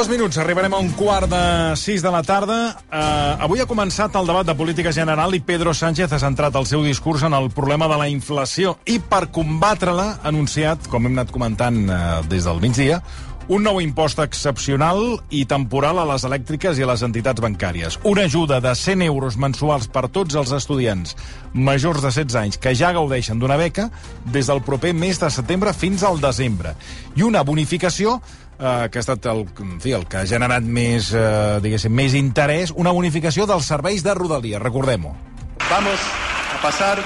[0.00, 2.54] Dos minuts, arribarem a un quart de sis de la tarda.
[2.88, 6.64] Uh, avui ha començat el debat de política general i Pedro Sánchez ha centrat el
[6.64, 11.18] seu discurs en el problema de la inflació i per combatre-la ha anunciat, com hem
[11.18, 12.00] anat comentant uh,
[12.32, 13.02] des del migdia,
[13.52, 18.00] un nou impost excepcional i temporal a les elèctriques i a les entitats bancàries.
[18.08, 21.16] Una ajuda de 100 euros mensuals per tots els estudiants
[21.52, 23.90] majors de 16 anys que ja gaudeixen d'una beca
[24.32, 26.72] des del proper mes de setembre fins al desembre.
[27.20, 28.20] I una bonificació
[28.60, 32.92] eh, que ha estat el, en fi, que ha generat més, eh, més interès, una
[32.92, 35.14] bonificació dels serveis de Rodalia, recordem-ho.
[35.70, 36.00] Vamos
[36.54, 36.98] a pasar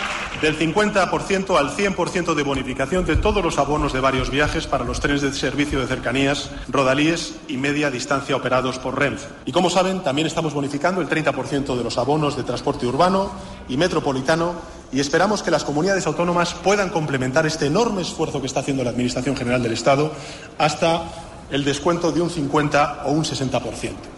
[0.43, 5.01] del 50% al 100% de bonificación de todos los abonos de varios viajes para los
[5.01, 9.29] trenes de servicio de cercanías, rodalíes y media distancia operados por Renfe.
[9.47, 13.31] Y como saben, también estamos bonificando el 30% de los abonos de transporte urbano
[13.69, 14.55] y metropolitano
[14.93, 18.91] y esperamos que las comunidades autónomas puedan complementar este enorme esfuerzo que está haciendo la
[18.91, 20.13] Administración General del Estado
[20.59, 21.05] hasta
[21.51, 24.15] el descuento de un 50 o un 60%.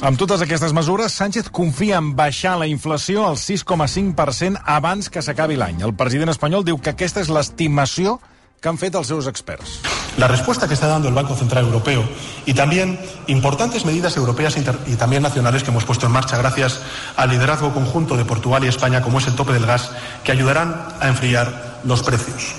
[0.00, 5.56] Amb totes aquestes mesures, Sánchez confia en baixar la inflació al 6,5% abans que s'acabi
[5.58, 5.82] l'any.
[5.82, 8.20] El president espanyol diu que aquesta és l'estimació
[8.60, 9.78] que han fet els seus experts.
[10.18, 12.02] La respuesta que está dando el Banco Central Europeo
[12.44, 16.80] y también importantes medidas europeas y también nacionales que hemos puesto en marcha gracias
[17.16, 19.90] al liderazgo conjunto de Portugal y España, como es el tope del gas,
[20.24, 22.54] que ayudarán a enfriar los precios.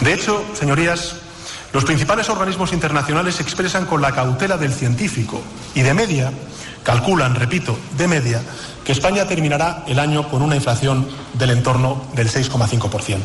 [0.00, 1.16] De hecho, señorías,
[1.74, 5.42] los principales organismos internacionales se expresan con la cautela del científico
[5.74, 6.32] y de media
[6.84, 8.40] calculan, repito, de media,
[8.84, 13.18] que España terminará el año con una inflación del entorno del 6,5%.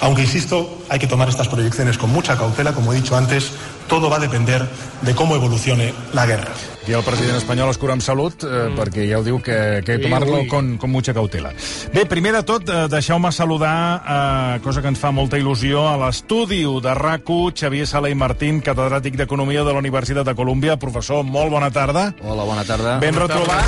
[0.00, 3.52] Aunque, insisto, hay que tomar estas proyecciones con mucha cautela, como he dicho antes,
[3.88, 4.68] todo va a depender
[5.02, 6.52] de cómo evolucione la guerra.
[6.86, 8.76] I el president espanyol es cura amb salut, eh, mm.
[8.78, 11.50] perquè ja ho diu que, que que tomar-lo con, con mucha cautela.
[11.90, 15.96] Bé, primer de tot, eh, deixeu-me saludar, eh, cosa que ens fa molta il·lusió, a
[16.04, 20.76] l'estudi de rac Xavier Sala i Martín, catedràtic d'Economia de la Universitat de Colúmbia.
[20.78, 22.12] Professor, molt bona tarda.
[22.22, 22.95] Hola, bona tarda.
[23.00, 23.66] Ben retrobat.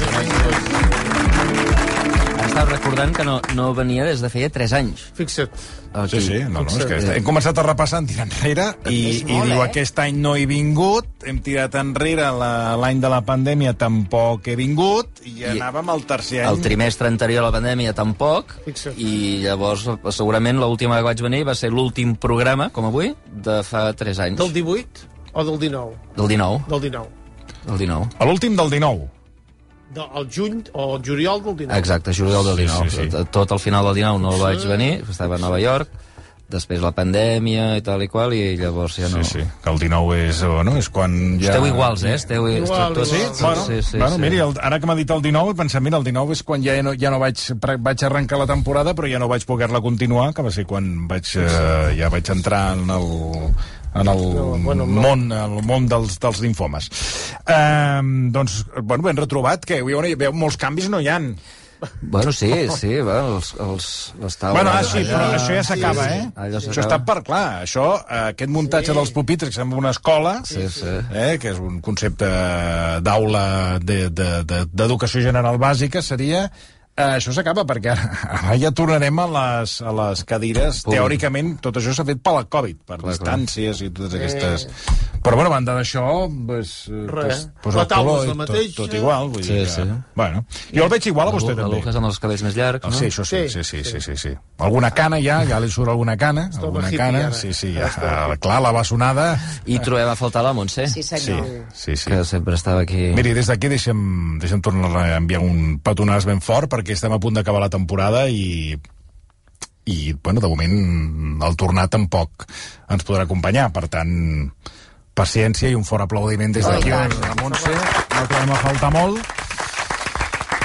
[2.48, 5.02] Estava recordant que no, no venia des de feia 3 anys.
[5.14, 5.50] Fixa't.
[5.54, 6.20] Sí, Aquí.
[6.20, 9.46] sí, no, no, és que hem començat a repassar, en tirar enrere, i, i molt,
[9.50, 9.66] diu, eh?
[9.68, 14.56] aquest any no he vingut, hem tirat enrere la- l'any de la pandèmia, tampoc he
[14.58, 16.50] vingut, i, I anàvem al tercer any.
[16.52, 18.98] El trimestre anterior a la pandèmia tampoc, Fixa't.
[19.00, 23.88] i llavors segurament l'última que vaig venir va ser l'últim programa, com avui, de fa
[23.96, 24.38] 3 anys.
[24.42, 25.94] Del 18 o del 19?
[26.16, 26.64] Del 19.
[26.68, 27.08] Del 19.
[27.68, 28.10] Del 19.
[28.18, 29.08] A l'últim del 19.
[29.94, 31.78] De, el juny o el juliol del 19.
[31.78, 32.90] Exacte, juliol del 19.
[32.90, 33.24] Sí, sí, sí.
[33.30, 35.88] Tot el final del 19 no el vaig venir, estava a Nova York,
[36.48, 39.20] després la pandèmia i tal i qual, i llavors ja no...
[39.20, 41.52] Sí, sí, que el 19 és, o no, és quan ja...
[41.52, 42.14] Esteu iguals, eh?
[42.16, 43.12] Esteu, Igual, tots...
[43.12, 43.34] igual.
[43.40, 44.22] Bueno, sí, sí, bueno sí.
[44.22, 46.64] miri, el, ara que m'ha dit el 19, he pensat, mira, el 19 és quan
[46.64, 47.42] ja no, ja no vaig,
[47.84, 51.34] vaig arrencar la temporada, però ja no vaig poder-la continuar, que va ser quan vaig,
[51.36, 53.06] eh, ja vaig entrar en el,
[53.94, 55.04] en el No, bueno, no.
[55.04, 56.88] món, el món dels, dels linfomes.
[57.44, 58.00] Eh,
[58.32, 61.34] doncs, bueno, ben retrobat, que veieu molts canvis no hi han.
[62.02, 63.84] Bueno, sí, sí, bueno, els, els,
[64.20, 64.56] les taules...
[64.56, 66.22] Bueno, ah, sí, però allà- això ja s'acaba, sí, eh?
[66.24, 66.32] sí.
[66.44, 67.44] Allò Això està per clar.
[67.62, 70.90] Això, eh, aquest muntatge dels pupitres, sembla una escola, Sí, sí.
[71.14, 72.26] eh, que és un concepte
[73.06, 76.48] d'aula de- de- de- d'educació general bàsica, seria...
[76.98, 77.92] Eh, això s'acaba perquè
[78.38, 80.80] ara, ja tornarem a les, a les cadires.
[80.82, 80.98] Públic.
[80.98, 84.66] Teòricament, tot això s'ha fet per la Covid, per Clar, distàncies i totes aquestes...
[85.18, 86.02] Però, bueno, a banda d'això,
[86.46, 87.40] pues, eh, Res.
[87.58, 89.26] pues, pues La el taula és la i tot, tot igual.
[89.34, 89.82] Vull Sí, dir que, sí.
[90.16, 91.74] Bueno, jo el veig igual a vostè, també.
[91.74, 92.96] Lucas amb els cabells més llargs, Ah, no?
[92.96, 94.32] sí, això sí, sí, Sí, sí, sí, sí, sí.
[94.62, 97.34] Alguna cana ja, ja li surt alguna cana, alguna hippie, cana, ara.
[97.34, 99.26] sí, sí, ja, eh, clar, la bessonada...
[99.66, 101.44] I trobem a faltar la Montse, Sí, Sí, senyor.
[101.74, 102.10] sí, sí.
[102.10, 103.10] que sempre estava aquí...
[103.18, 107.20] Miri, des d'aquí deixem, deixem tornar a enviar un petonàs ben fort perquè estem a
[107.20, 108.76] punt d'acabar la temporada i
[109.88, 112.44] i, bueno, de moment el tornar tampoc
[112.92, 114.12] ens podrà acompanyar, per tant
[115.16, 119.47] paciència i un fort aplaudiment des d'aquí a la Montse, no trobem a faltar molt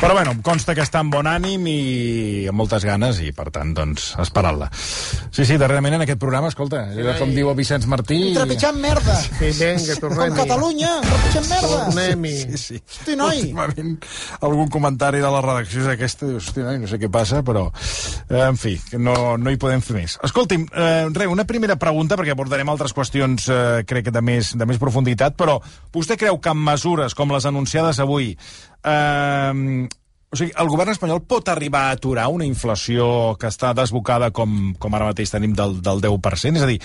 [0.03, 1.77] però bueno, em consta que està amb bon ànim i
[2.51, 4.67] amb moltes ganes i per tant, doncs, esperant-la.
[4.75, 8.17] Sí, sí, darrerament en aquest programa, escolta, era com diu el Vicenç Martí...
[8.35, 9.15] Trepitjant merda.
[9.23, 10.35] Sí, vinga, Com tornem-hi.
[10.41, 11.77] Catalunya, trepitjant merda.
[11.85, 12.33] Tornem-hi.
[12.41, 12.81] Sí, sí.
[12.83, 13.39] Hosti, noi.
[13.45, 13.93] Últimament,
[14.49, 17.63] algun comentari de la redacció és aquesta, dius, hosti, noi, no sé què passa, però,
[18.27, 20.17] eh, en fi, no, no hi podem fer més.
[20.27, 24.51] Escolti'm, eh, re, una primera pregunta, perquè abordarem altres qüestions, eh, crec que de més,
[24.59, 25.61] de més profunditat, però
[25.95, 28.33] vostè creu que amb mesures com les anunciades avui,
[28.83, 29.87] eh,
[30.33, 34.71] O sigui, el govern espanyol pot arribar a aturar una inflació que està desbocada com,
[34.81, 36.57] com ara mateix tenim del, del 10%?
[36.57, 36.79] És a dir,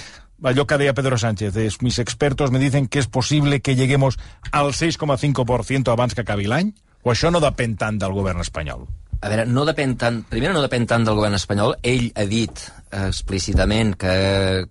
[0.45, 4.19] allò que deia Pedro Sánchez, es, mis expertos me dicen que es posible que lleguemos
[4.53, 6.75] al 6,5% abans que acabi l'any?
[7.09, 8.85] O això no depèn tant del govern espanyol?
[9.25, 11.79] A veure, no depèn tant, primer no depèn tant del govern espanyol.
[11.81, 14.13] Ell ha dit eh, explícitament que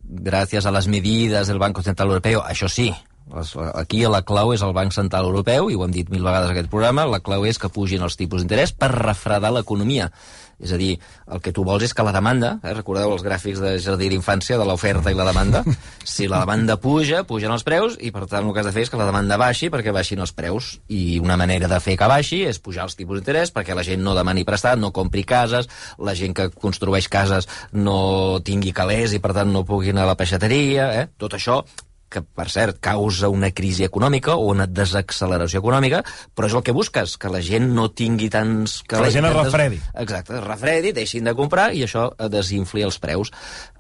[0.06, 2.92] gràcies a les medides del Banco Central Europeo, això sí,
[3.36, 6.50] les- aquí la clau és el Banc Central Europeu, i ho hem dit mil vegades
[6.50, 10.12] en aquest programa, la clau és que pugin els tipus d'interès per refredar l'economia.
[10.60, 10.96] És a dir,
[11.30, 14.58] el que tu vols és que la demanda, eh, recordeu els gràfics de jardí d'infància,
[14.58, 15.62] de l'oferta i la demanda,
[16.04, 18.82] si la demanda puja, pugen els preus, i per tant el que has de fer
[18.88, 20.80] és que la demanda baixi perquè baixin els preus.
[20.90, 24.02] I una manera de fer que baixi és pujar els tipus d'interès perquè la gent
[24.02, 25.70] no demani prestat, no compri cases,
[26.00, 30.14] la gent que construeix cases no tingui calés i per tant no pugui anar a
[30.16, 31.08] la peixateria, eh?
[31.22, 31.62] tot això
[32.10, 36.04] que, per cert, causa una crisi econòmica o una desacceleració econòmica,
[36.36, 38.82] però és el que busques, que la gent no tingui tants...
[38.88, 39.82] Que la gent es refredi.
[40.04, 43.34] Exacte, es refredi, deixin de comprar i això desinfli els preus.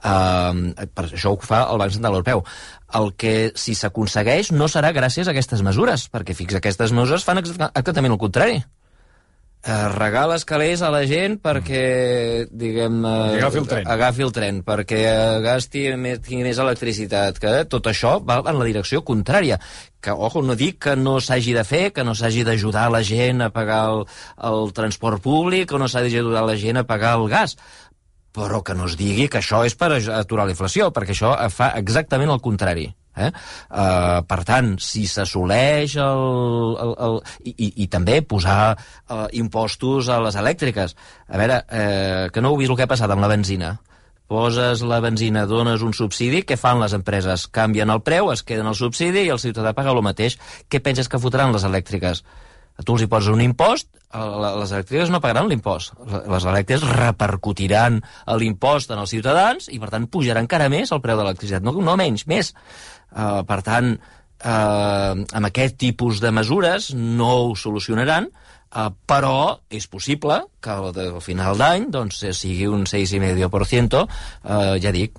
[0.03, 2.43] Uh, per això ho fa el Banc Central Europeu.
[2.99, 7.41] El que, si s'aconsegueix, no serà gràcies a aquestes mesures, perquè fix aquestes mesures fan
[7.43, 8.61] exa- exactament el contrari.
[9.67, 13.01] Uh, regales calés a la gent perquè, diguem...
[13.03, 13.89] Perquè agafi el tren.
[13.91, 18.61] Agafi el tren, perquè uh, gasti més, tingui més electricitat, que tot això va en
[18.61, 19.57] la direcció contrària.
[19.99, 23.43] Que, ojo, no dic que no s'hagi de fer, que no s'hagi d'ajudar la gent
[23.43, 24.05] a pagar el,
[24.53, 27.57] el transport públic, que no s'ha d'ajudar la gent a pagar el gas,
[28.31, 31.73] però que no es digui que això és per aturar la inflació, perquè això fa
[31.75, 32.87] exactament el contrari.
[33.17, 33.31] Eh?
[33.71, 36.23] Uh, per tant, si s'assoleix el,
[36.83, 37.19] el, el,
[37.49, 40.95] i, i, també posar uh, impostos a les elèctriques.
[41.27, 43.75] A veure, uh, que no heu vist el que ha passat amb la benzina?
[44.27, 47.47] Poses la benzina, dones un subsidi, què fan les empreses?
[47.47, 50.35] Canvien el preu, es queden el subsidi i el ciutadà paga el mateix.
[50.67, 52.25] Què penses que fotran les elèctriques?
[52.85, 55.95] tu els hi poses un impost, les elèctriques no pagaran l'impost.
[56.29, 57.99] Les elèctriques repercutiran
[58.37, 61.65] l'impost en els ciutadans i, per tant, pujarà encara més el preu de l'electricitat.
[61.65, 62.53] No, no menys, més.
[63.11, 63.93] Uh, per tant,
[64.43, 70.91] uh, amb aquest tipus de mesures no ho solucionaran, uh, però és possible que al,
[70.91, 75.17] al final d'any doncs, eh, sigui un 6,5%, uh, ja dic,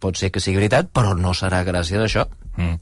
[0.00, 2.28] pot ser que sigui veritat, però no serà gràcies a això.
[2.58, 2.78] Mm.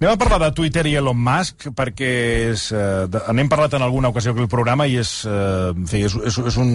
[0.00, 2.10] Anem a parlar de Twitter i Elon Musk, perquè
[2.50, 5.86] és, eh, de, n'hem parlat en alguna ocasió aquí al programa i és, eh, en
[5.88, 6.72] fi, és, és, és un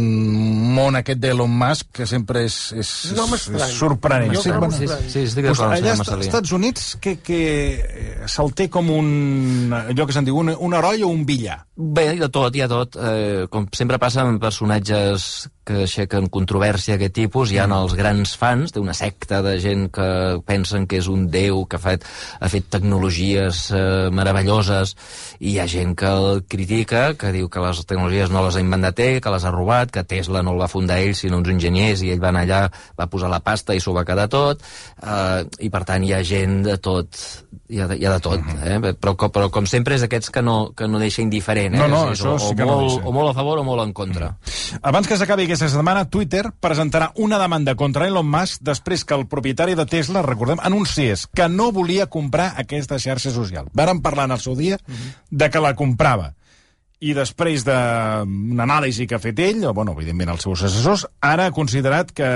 [0.73, 4.33] món aquest d'Elon Musk que sempre és, és, home és, sorprenent.
[4.33, 6.25] Jo Sí, bueno, que Sí, sí, estic Pues el allà als.
[6.25, 7.39] Estats Units que, que
[7.77, 11.59] eh, se'l té com un, allò que se'n diu, un, un heroi o un villà.
[11.75, 12.97] Bé, hi ha de tot, hi ha tot.
[12.97, 18.31] Eh, com sempre passa amb personatges que aixequen controvèrsia d'aquest tipus, hi ha els grans
[18.41, 20.07] fans, té una secta de gent que
[20.49, 22.07] pensen que és un déu, que ha fet,
[22.41, 24.95] ha fet tecnologies eh, meravelloses,
[25.39, 28.63] i hi ha gent que el critica, que diu que les tecnologies no les ha
[28.65, 31.51] inventat ell, que les ha robat, que Tesla no el va fundar ell, sinó uns
[31.53, 32.61] enginyers, i ell va anar allà,
[32.97, 34.65] va posar la pasta i s'ho va quedar tot,
[35.05, 37.13] eh, i per tant hi ha gent de tot,
[37.69, 38.79] hi ha de, hi ha de tot, eh?
[38.97, 41.83] però, però com sempre és aquests que no, que no deixa indiferent, eh?
[41.83, 43.05] No, no, És- és això o, sí que no molt, deixa.
[43.05, 44.31] o molt a favor o molt en contra.
[44.81, 49.25] Abans que s'acabi aquesta setmana, Twitter presentarà una demanda contra Elon Musk després que el
[49.27, 53.67] propietari de Tesla, recordem, anunciés que no volia comprar aquesta xarxa social.
[53.75, 54.77] Varen parlar en el seu dia
[55.27, 56.29] de que la comprava.
[56.99, 61.45] I després d'una anàlisi que ha fet ell, o, bueno, evidentment els seus assessors, ara
[61.47, 62.27] ha considerat que,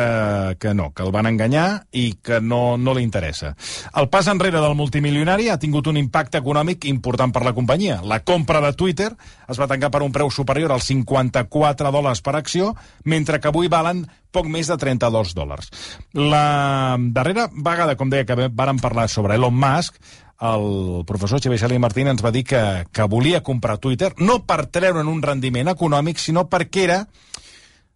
[0.56, 3.52] que no, que el van enganyar i que no, no li interessa.
[4.00, 8.00] El pas enrere del multimilionari ha tingut un impacte econòmic important per la companyia.
[8.08, 9.12] La compra de Twitter
[9.52, 12.72] es va tancar per un preu superior als 54 dòlars per acció,
[13.04, 15.70] mentre que avui valen poc més de 32 dòlars.
[16.18, 20.00] La darrera vegada, com deia, que vàrem parlar sobre Elon Musk,
[20.42, 22.62] el professor Xavier Salí Martín ens va dir que,
[22.92, 27.00] que volia comprar Twitter, no per treure'n un rendiment econòmic, sinó perquè era,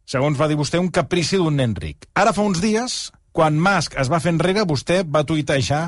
[0.08, 2.08] segons va dir vostè, un caprici d'un nen ric.
[2.16, 2.98] Ara fa uns dies,
[3.36, 5.88] quan Musk es va fer enrere, vostè va tuitejar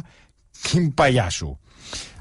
[0.66, 1.56] quin pallasso.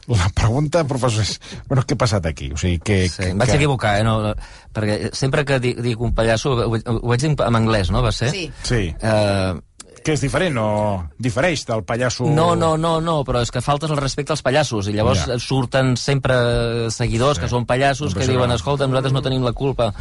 [0.08, 1.34] La pregunta, professor, és...
[1.68, 2.48] Bueno, què ha passat aquí?
[2.54, 3.02] O sigui, que...
[3.12, 3.58] Sí, que, em vaig que...
[3.58, 4.04] equivocar, eh?
[4.06, 4.30] No, no,
[4.72, 8.00] perquè sempre que dic, dic un pallasso, ho, ho, ho vaig dir en anglès, no?
[8.06, 8.30] Va ser?
[8.32, 8.46] Sí.
[8.64, 8.86] Sí.
[9.02, 9.60] Uh,
[10.04, 10.66] Que és diferent o
[11.18, 12.26] difereix del pallasso...
[12.30, 15.38] no, no, no, no, però és que faltes el respecte als pallassos i llavors Ja.
[15.38, 17.42] surten sempre seguidors Sí.
[17.44, 18.54] que són pallassos Doncs que diuen, no.
[18.56, 19.92] escolta, nosaltres no tenim la culpa.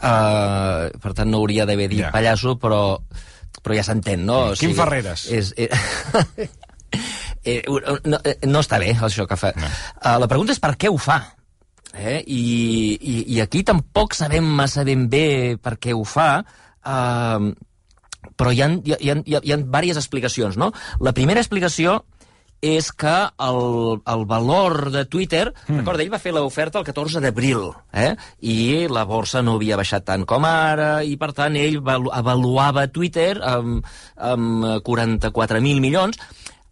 [0.00, 2.10] Uh, per tant, no hauria d'haver dit Ja.
[2.10, 2.98] pallasso, però,
[3.62, 4.50] però ja s'entén, no?
[4.50, 5.26] O Quim Ferreres.
[5.30, 5.68] És, eh,
[7.44, 7.62] eh,
[8.04, 9.52] no, eh, no està bé, això que fa.
[9.56, 9.68] No.
[10.00, 11.20] Uh, la pregunta és per què ho fa.
[11.92, 12.20] Eh?
[12.26, 12.40] I,
[13.02, 16.36] i, I aquí tampoc sabem massa ben bé per què ho fa,
[16.86, 17.50] uh,
[18.40, 20.72] però hi ha, hi, ha, hi, ha, hi ha diverses explicacions, no?
[21.04, 22.00] La primera explicació
[22.60, 23.60] és que el,
[24.04, 25.46] el valor de Twitter...
[25.66, 25.78] Mm.
[25.80, 28.10] Recorda, ell va fer l'oferta el 14 d'abril, eh?
[28.44, 32.84] i la borsa no havia baixat tant com ara, i per tant ell valu- avaluava
[32.92, 33.80] Twitter amb,
[34.16, 36.20] amb 44.000 milions,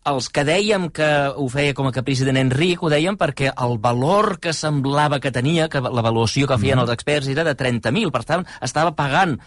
[0.09, 3.51] els que dèiem que ho feia com a caprici de nen ric, ho dèiem perquè
[3.53, 8.13] el valor que semblava que tenia, que l'avaluació que feien els experts era de 30.000,
[8.13, 9.39] per tant, estava pagant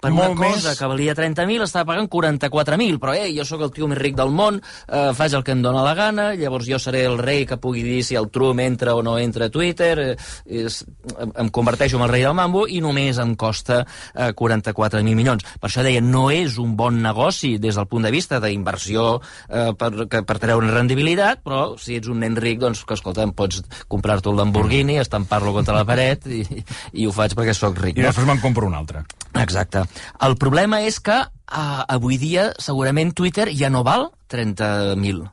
[0.00, 0.78] per Molt una cosa més.
[0.78, 4.30] que valia 30.000 estava pagant 44.000, però eh, jo sóc el tio més ric del
[4.34, 7.58] món, eh, faig el que em dóna la gana, llavors jo seré el rei que
[7.60, 10.84] pugui dir si el Trump entra o no entra a Twitter, eh, és,
[11.18, 13.80] em, em converteixo en el rei del mambo i només em costa
[14.14, 15.44] eh, 44.000 milions.
[15.58, 19.72] Per això deia, no és un bon negoci des del punt de vista d'inversió eh,
[19.78, 23.34] per, que, per treure rendibilitat, però si ets un nen ric, doncs, que escolta, em
[23.36, 26.44] pots comprar-te el Lamborghini, estampar-lo contra la paret i,
[26.92, 27.98] i ho faig perquè sóc ric.
[27.98, 28.12] I no?
[28.12, 29.04] després me'n compro un altre.
[29.38, 29.84] Exacte.
[30.26, 35.24] El problema és que uh, avui dia segurament Twitter ja no val 30.000.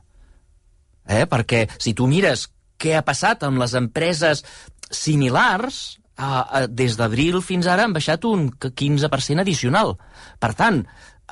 [1.06, 1.24] Eh?
[1.30, 2.48] Perquè si tu mires
[2.80, 4.44] què ha passat amb les empreses
[4.90, 9.96] similars, uh, uh, des d'abril fins ara han baixat un 15% addicional.
[10.42, 10.82] Per tant,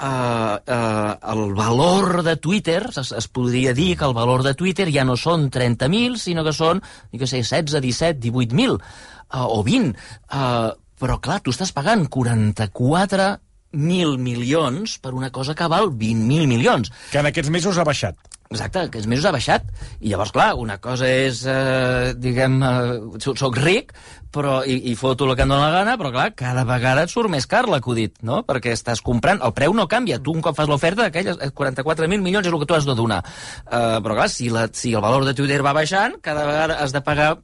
[0.00, 4.90] uh, uh, el valor de Twitter, es, es podria dir que el valor de Twitter
[4.92, 9.62] ja no són 30.000, sinó que són, jo què sé, 16, 17, 18.000, uh, o
[9.66, 9.94] 20.
[10.30, 10.72] Uh,
[11.04, 16.88] però, clar, tu estàs pagant 44.000 milions per una cosa que val 20.000 milions.
[17.12, 18.16] Que en aquests mesos ha baixat.
[18.54, 19.62] Exacte, que els mesos ha baixat.
[20.00, 23.92] I llavors, clar, una cosa és, eh, diguem, eh, soc ric
[24.34, 27.12] però, i, i foto el que em dóna la gana, però clar, cada vegada et
[27.12, 28.42] surt més car l'acudit, no?
[28.48, 30.20] Perquè estàs comprant, el preu no canvia.
[30.22, 33.20] Tu un cop fas l'oferta, aquelles 44.000 milions és el que tu has de donar.
[33.68, 36.96] Uh, però clar, si, la, si el valor de Twitter va baixant, cada vegada has
[36.96, 37.34] de pagar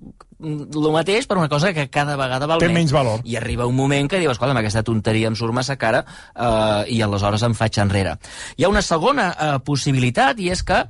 [0.41, 3.21] el mateix per una cosa que cada vegada val Té menys valor.
[3.25, 7.01] I arriba un moment que dius, escolta, aquesta tonteria em surt massa cara eh, i
[7.05, 8.17] aleshores em faig enrere.
[8.57, 10.85] Hi ha una segona eh, possibilitat i és que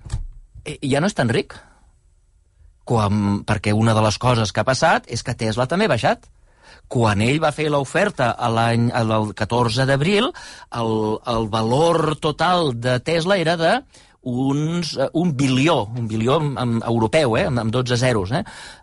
[0.65, 1.57] eh, ja no és tan ric.
[2.91, 6.31] Quan, perquè una de les coses que ha passat és que Tesla també ha baixat.
[6.91, 10.31] Quan ell va fer l'oferta l'any el 14 d'abril,
[10.75, 10.95] el,
[11.35, 13.77] el valor total de Tesla era de
[14.23, 18.33] uns, eh, un bilió, un bilió en, en europeu, eh, amb, amb 12 zeros.
[18.37, 18.43] Eh?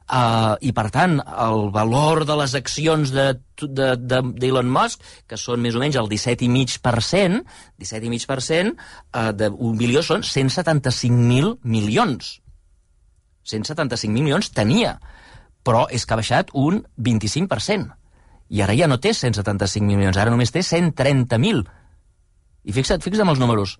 [0.10, 5.38] Uh, I, per tant, el valor de les accions de- de- de- d'Elon Musk, que
[5.38, 7.44] són més o menys el 17,5%,
[7.78, 8.74] 17,5%,
[9.14, 12.42] uh, d'un bilió són 175.000 milions.
[13.48, 14.98] 175.000 milions tenia,
[15.64, 17.94] però és que ha baixat un 25%.
[18.50, 21.66] I ara ja no té 175.000 milions, ara només té 130.000.
[22.68, 23.78] I fixa't, fixa't amb els números.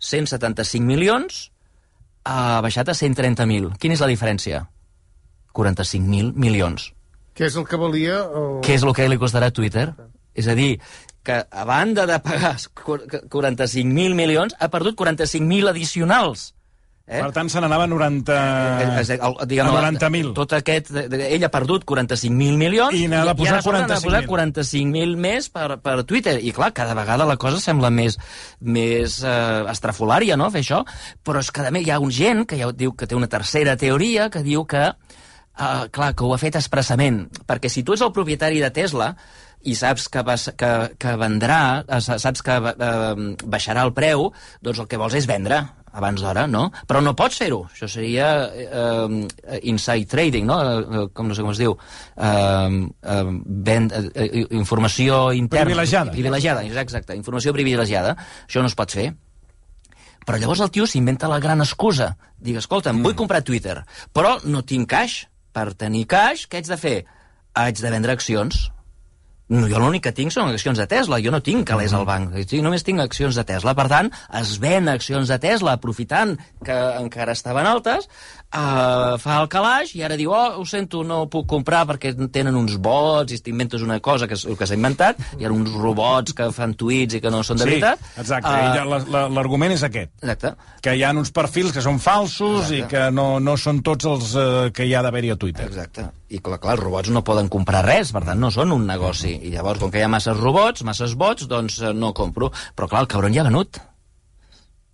[0.00, 1.50] 175 milions
[2.24, 3.76] ha baixat a 130.000.
[3.80, 4.64] Quina és la diferència?
[5.56, 6.90] 45.000 milions.
[7.34, 8.22] Que és el que valia...
[8.24, 8.60] El...
[8.64, 9.90] Què és el que li costarà a Twitter?
[10.36, 10.74] És a dir,
[11.26, 16.50] que a banda de pagar 45.000 milions, ha perdut 45.000 addicionals.
[17.10, 17.18] Eh?
[17.18, 18.34] Per tant, se n'anava a 90...
[18.38, 20.28] Eh, és, el, diguem, a 90.000.
[20.36, 23.88] Tot aquest, ell ha perdut 45.000 milions I n'ha de posar ara a sobre n'ha
[23.90, 24.28] de posar 45.000.
[24.30, 26.36] 45.000 més per, per Twitter.
[26.38, 28.14] I clar, cada vegada la cosa sembla més,
[28.62, 30.84] més eh, estrafolària, no?, fer això.
[31.26, 33.30] Però és que, a més, hi ha un gent que ja diu que té una
[33.32, 37.24] tercera teoria que diu que, eh, clar, que ho ha fet expressament.
[37.42, 39.16] Perquè si tu ets el propietari de Tesla
[39.66, 43.12] i saps que, vas, que, que vendrà, eh, saps que eh,
[43.42, 44.30] baixarà el preu,
[44.62, 46.68] doncs el que vols és vendre abans d'hora, no?
[46.88, 47.62] Però no pots fer-ho.
[47.70, 50.58] Això seria eh, inside trading, no?
[50.62, 51.76] Eh, com no sé com es diu.
[52.16, 52.82] Eh,
[53.14, 53.24] eh,
[53.70, 55.66] vend, eh, informació interna.
[55.66, 56.14] Privilegiada.
[56.14, 57.16] Privilegiada, exacte.
[57.18, 58.16] Informació privilegiada.
[58.46, 59.10] Això no es pot fer.
[60.26, 62.12] Però llavors el tio s'inventa la gran excusa.
[62.38, 63.80] Digue, escolta'm, vull comprar Twitter,
[64.14, 65.24] però no tinc cash.
[65.50, 66.98] Per tenir cash, què haig de fer?
[67.58, 68.68] Haig de vendre accions.
[69.50, 72.36] No, jo l'únic que tinc són accions de Tesla, jo no tinc calés al banc,
[72.62, 73.74] només tinc accions de Tesla.
[73.74, 78.06] Per tant, es ven accions de Tesla aprofitant que encara estaven altes,
[78.54, 82.56] uh, fa el calaix i ara diu, oh, ho sento, no puc comprar perquè tenen
[82.58, 86.50] uns bots i t'inventes una cosa que, que s'ha inventat, hi ha uns robots que
[86.54, 88.06] fan tuits i que no són de sí, veritat.
[88.20, 88.54] exacte.
[88.54, 90.12] Uh, L'argument és aquest.
[90.22, 90.54] Exacte.
[90.82, 94.34] Que hi ha uns perfils que són falsos i que no, no són tots els
[94.38, 95.68] uh, que hi ha d'haver-hi a Twitter.
[95.70, 96.08] Exacte.
[96.30, 99.32] I clar, clar, els robots no poden comprar res, per tant no són un negoci.
[99.48, 102.52] I llavors, com que hi ha masses robots, masses bots, doncs eh, no compro.
[102.78, 103.80] Però clar, el cabron ja ha venut.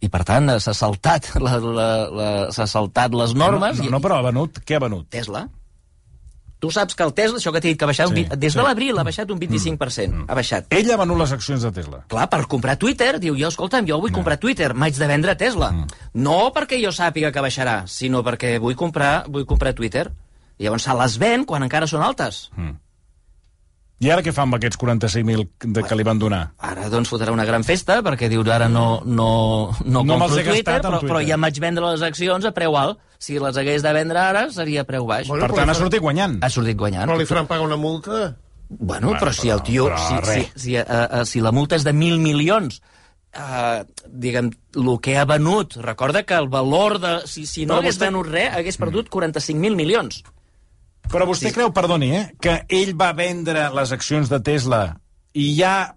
[0.07, 3.81] I per tant s'ha saltat, la, la, la, s'ha saltat les normes.
[3.83, 4.63] No, no, no, però ha venut.
[4.67, 5.09] Què ha venut?
[5.13, 5.47] Tesla.
[6.57, 8.55] Tu saps que el Tesla, això que t'he dit, que ha baixat, Sí, un, des
[8.55, 8.59] sí.
[8.59, 10.23] de l'abril ha baixat un 25%.
[10.25, 10.71] Ha baixat.
[10.73, 12.01] Ell ha venut les accions de Tesla.
[12.09, 15.69] Clar, per comprar Twitter, diu, jo, escolta'm, jo vull comprar Twitter, m'haig de vendre Tesla.
[16.17, 20.09] No perquè jo sàpiga que baixarà, sinó perquè vull comprar, vull comprar Twitter.
[20.57, 22.47] I llavors se les ven quan encara són altes.
[22.57, 22.79] Mm.
[24.05, 26.43] I ara què fan amb aquests 46.000 de que li van donar?
[26.61, 30.75] Ara doncs fotrà una gran festa perquè diu ara no, no, no, No compro Twitter,
[30.77, 31.09] en però, Twitter.
[31.15, 32.99] però ja em vaig vendre les accions a preu alt.
[33.19, 35.27] Si les hagués de vendre ara seria a preu baix.
[35.29, 36.37] Bueno, Per però tant, ha fa- sortit guanyant.
[36.45, 37.09] Ha sortit guanyant.
[37.09, 38.37] Però li faran pagar una multa?
[38.69, 39.87] Bueno, Bueno, però si el tio...
[39.89, 40.83] però- però si, si, si, uh,
[41.23, 42.83] uh, si la multa és de mil milions,
[43.33, 43.81] uh,
[44.13, 45.77] diguem, el que ha venut...
[45.81, 47.15] Recorda que el valor de...
[47.27, 50.21] Si, si no Però hagués vostè- venut res, hagués perdut 45.000 milions.
[51.13, 51.55] Però vostè Sí.
[51.55, 54.97] creu, perdoni, eh, que ell va vendre les accions de Tesla
[55.35, 55.95] i ja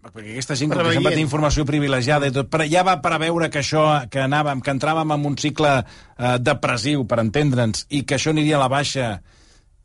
[0.00, 3.50] perquè aquesta gent com que sempre té informació privilegiada i tot, però ja va preveure
[3.52, 8.16] que això, que anàvem, que entràvem en un cicle eh, depressiu, per entendre'ns, i que
[8.16, 9.10] això aniria a la baixa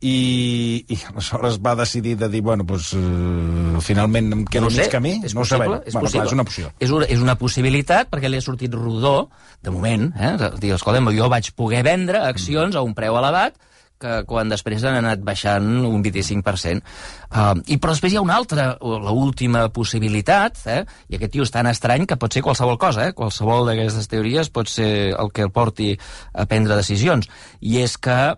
[0.00, 4.74] i, i aleshores va decidir de dir, bueno, doncs, eh, finalment em quedo no ho
[4.74, 5.14] sé, mig camí?
[5.24, 5.86] és no ho possible, sabem.
[5.86, 6.72] és bueno, clar, és una opció.
[6.80, 9.28] És una, és una possibilitat perquè li ha sortit rodó,
[9.62, 10.34] de moment, eh?
[10.60, 13.56] dir, escolta'm, jo vaig poder vendre accions a un preu elevat
[14.00, 16.84] que quan després han anat baixant un 25%.
[17.30, 20.82] Uh, I però després hi ha una altra, la última possibilitat, eh?
[21.08, 23.16] i aquest tio és tan estrany que pot ser qualsevol cosa, eh?
[23.16, 25.94] qualsevol d'aquestes teories pot ser el que el porti
[26.34, 27.28] a prendre decisions,
[27.60, 28.36] i és que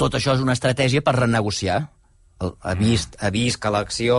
[0.00, 1.82] tot això és una estratègia per renegociar.
[2.40, 4.14] Ha vist, ha vist que l'acció...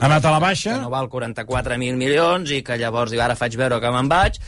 [0.00, 0.78] Ha anat a la baixa?
[0.78, 4.38] Que no val 44.000 milions i que llavors diu, ara faig veure que me'n vaig.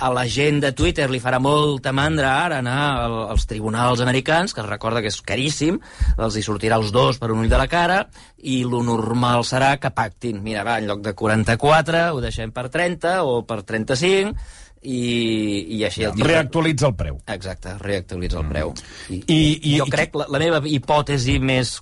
[0.00, 4.54] A la gent de Twitter li farà molta mandra ara anar al- als tribunals americans,
[4.56, 5.76] que es recorda que és caríssim,
[6.16, 7.98] els hi sortirà els dos per un ull de la cara,
[8.40, 10.40] i lo normal serà que pactin.
[10.42, 14.32] Mira, va, en lloc de 44 ho deixem per 30 o per 35,
[14.80, 16.24] i, i així el tio...
[16.24, 17.20] Reactualitza el preu.
[17.28, 18.72] Exacte, reactualitza el preu.
[19.12, 21.76] I, I- i- jo i- crec, la, la meva hipòtesi més...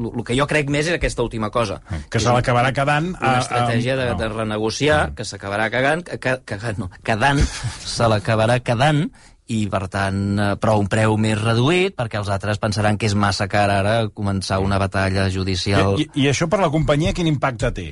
[0.00, 1.80] El que jo crec més és aquesta última cosa.
[2.10, 3.10] Que És se l'acabarà quedant...
[3.14, 4.18] Una a- a- estratègia de, no.
[4.20, 7.42] de renegociar, que s'acabarà cagant, que, que, no, quedant,
[7.96, 9.06] se l'acabarà quedant,
[9.50, 13.16] i per tant, eh, però un preu més reduït, perquè els altres pensaran que és
[13.18, 15.96] massa car ara començar una batalla judicial.
[15.98, 17.88] I, I això per la companyia quin impacte té?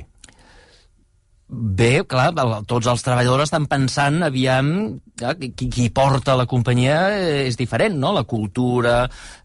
[1.49, 4.67] Bé, clar, el, tots els treballadors estan pensant, aviam,
[5.17, 8.11] ja, qui, qui porta la companyia eh, és diferent, no?
[8.13, 8.99] La cultura,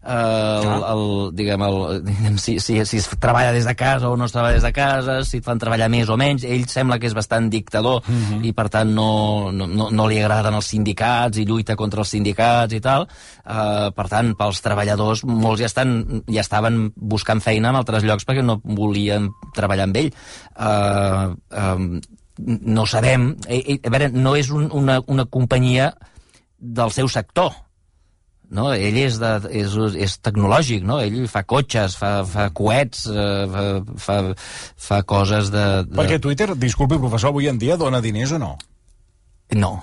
[0.05, 1.01] eh, el, el,
[1.33, 4.59] diguem, el, diguem si, si, si es treballa des de casa o no es treballa
[4.59, 7.49] des de casa, si et fan treballar més o menys, ell sembla que és bastant
[7.49, 8.37] dictador uh -huh.
[8.45, 12.13] i per tant no, no, no, no li agraden els sindicats i lluita contra els
[12.13, 13.07] sindicats i tal.
[13.45, 18.25] Eh, per tant, pels treballadors, molts ja, estan, ja estaven buscant feina en altres llocs
[18.25, 20.13] perquè no volien treballar amb ell.
[20.55, 21.94] Eh, eh,
[22.39, 23.35] no sabem.
[23.47, 25.93] Eh, eh, A veure, no és un, una, una companyia
[26.59, 27.53] del seu sector.
[28.55, 28.67] No?
[28.77, 30.99] Ell és, de, és, és tecnològic, no?
[31.01, 33.63] Ell fa cotxes, fa, fa coets, eh, fa,
[33.97, 34.17] fa,
[34.87, 35.65] fa coses de...
[35.87, 35.95] de...
[35.97, 38.51] Perquè Twitter, disculpi, professor, avui en dia dona diners o no?
[39.57, 39.73] No.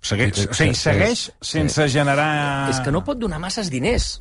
[0.00, 2.70] Segueix, o sigui, segueix sense generar...
[2.72, 4.20] És que no pot donar masses diners.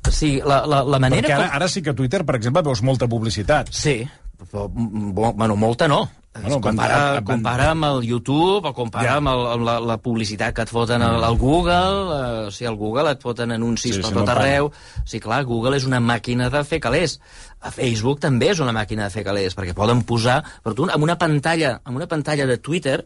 [0.00, 1.28] O sigui, la, la, la manera...
[1.28, 3.68] Perquè ara, com- ara sí que Twitter, per exemple, veus molta publicitat.
[3.70, 4.00] Sí,
[4.40, 6.06] però, bueno, molta no.
[6.32, 9.16] Bueno, compara, van- van- compara amb el YouTube o compara Ja.
[9.16, 11.72] amb, el, amb la, la publicitat que et foten al, al Google.
[11.74, 14.66] Eh, o sigui, al Google et foten anuncis Sí, per sí, tot no arreu.
[14.70, 17.18] O sigui, clar, Google és una màquina de fer calés.
[17.60, 20.38] A Facebook també és una màquina de fer calés, perquè poden posar...
[20.62, 23.00] Però tu, amb una pantalla, amb una pantalla de Twitter,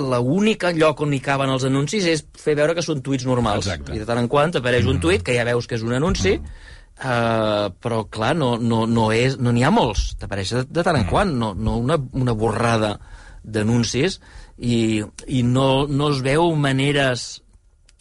[0.00, 3.66] l'únic lloc on hi caben els anuncis és fer veure que són tuits normals.
[3.66, 3.92] Exacte.
[3.96, 6.38] I de tant en quant apareix un tuit que ja veus que és un anunci,
[7.04, 10.14] uh, però clar, no n'hi no, no és, no ha molts.
[10.20, 12.98] T'apareix de, de tant en quant, no, no una, una borrada
[13.44, 14.18] d'anuncis
[14.58, 17.40] i, i no, no es veu maneres...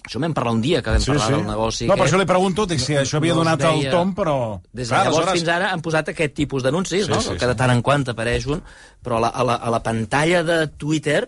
[0.09, 2.63] Això vam parlar un dia, que vam parlar del negoci No, per això li pregunto,
[2.65, 4.35] dic, si això havia no donat el veia- tom, però...
[4.71, 7.19] Des de Clar, llavors aleshores- fins ara han posat aquest tipus d'anuncis, Sí, no?
[7.21, 7.59] sí, que de sí.
[7.59, 8.63] tant en quant apareix un,
[9.05, 11.19] però a la, a la, a la pantalla de Twitter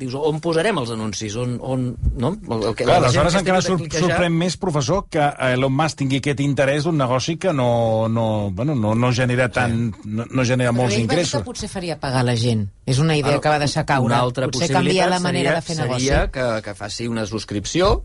[0.00, 1.36] dius, on posarem els anuncis?
[1.38, 1.84] On, on,
[2.18, 2.32] no?
[2.48, 6.18] El, el que, Clar, aleshores que encara cliquejar- sorprèn més, professor, que Elon Musk tingui
[6.22, 10.72] aquest interès d'un negoci que no, no, bueno, no, no genera tant, no, no genera
[10.72, 11.40] molts Però ingressos.
[11.40, 12.66] que potser faria pagar la gent.
[12.86, 14.06] És una idea Bueno, que va deixar caure.
[14.10, 16.06] Una altra potser possibilitat canviar la manera seria, de fer negoci.
[16.08, 18.02] seria que, que faci una subscripció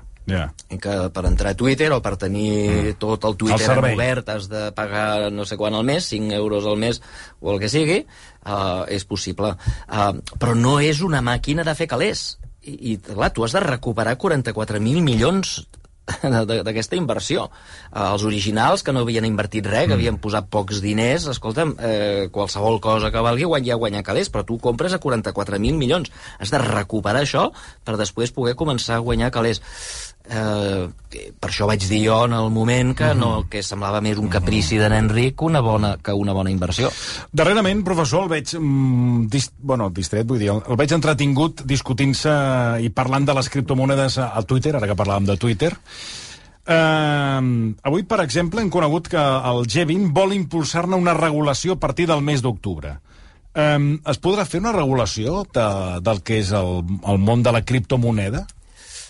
[0.74, 4.50] I que per entrar a Twitter o per tenir tot el Twitter El obert has
[4.50, 7.02] de pagar no sé quan al mes, 5 euros al mes
[7.42, 8.02] o el que sigui,
[8.46, 9.54] uh, és possible.
[9.86, 12.36] Uh, però no és una màquina de fer calés.
[12.66, 15.60] I, i clar, tu has de recuperar 44.000 milions
[16.66, 17.48] d'aquesta inversió.
[17.92, 22.28] Uh, els originals, que no havien invertit res, que havien posat pocs diners, escolta'm, eh,
[22.34, 26.12] qualsevol cosa que valgui guanyar, guanyar calés, però tu compres a 44.000 milions.
[26.40, 27.50] Has de recuperar això
[27.84, 29.62] per després poder començar a guanyar calés.
[30.26, 30.88] Eh,
[31.40, 34.80] per això vaig dir jo en el moment que, no, que semblava més un caprici
[34.82, 36.90] de nen ric que una bona, que una bona inversió.
[37.32, 42.36] Darrerament, professor, el veig mm, dis, bueno, distret, vull dir, el, el veig entretingut discutint-se
[42.82, 45.72] i parlant de les criptomonedes a, a Twitter, ara que parlàvem de Twitter.
[46.66, 52.10] Uh, avui, per exemple, hem conegut que el G20 vol impulsar-ne una regulació a partir
[52.10, 52.98] del mes d'octubre.
[53.56, 55.66] Um, es podrà fer una regulació de,
[56.04, 58.44] del que és el, el món de la criptomoneda?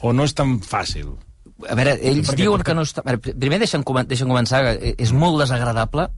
[0.02, 1.14] O no és tan fàcil?
[1.70, 3.04] A veure, ells Perquè- diuen que no està...
[3.06, 6.10] Veure, primer deixa'm, comen- deixa'm començar, que és molt desagradable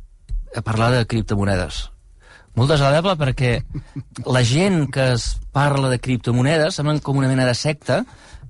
[0.66, 1.84] parlar de criptomonedes.
[2.58, 3.52] Molt desagradable perquè
[4.26, 8.00] la gent que es parla de criptomonedes semblen com una mena de secta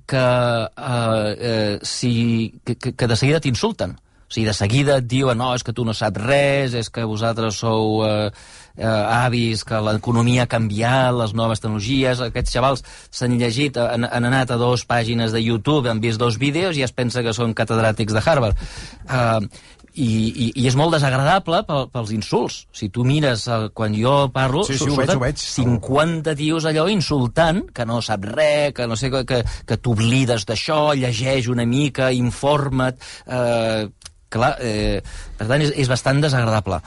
[0.08, 3.98] que, eh, eh, si, que, que de seguida t'insulten.
[4.28, 7.04] O sigui, de seguida et diuen, no, és que tu no saps res, és que
[7.08, 8.30] vosaltres sou eh,
[8.78, 14.28] eh, avis, que l'economia ha canviat, les noves tecnologies, aquests xavals s'han llegit, han, han
[14.30, 17.56] anat a dos pàgines de YouTube, han vist dos vídeos i es pensa que són
[17.58, 18.68] catedràtics de Harvard.
[19.08, 19.66] Eh,
[19.98, 22.60] i, i, i és molt desagradable pel, pels insults.
[22.76, 25.40] Si tu mires, eh, quan jo parlo, Sí, sí, ho veig, ho veig.
[25.42, 30.46] 50 tios allò insultant, que no sap res, que no sé, que, que, que t'oblides
[30.48, 33.08] d'això, llegeix una mica, informa't...
[33.26, 33.88] Eh,
[34.28, 35.00] clar, eh,
[35.38, 36.78] per tant, és, és bastant desagradable.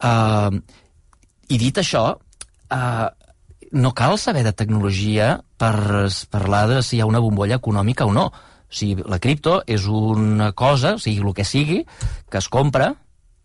[0.00, 0.80] Eh,
[1.48, 2.04] I dit això,
[2.70, 3.08] eh,
[3.74, 8.12] no cal saber de tecnologia per parlar de si hi ha una bombolla econòmica o
[8.12, 8.28] no.
[8.30, 11.84] O sigui, la cripto és una cosa, o sigui, el que sigui,
[12.30, 12.94] que es compra,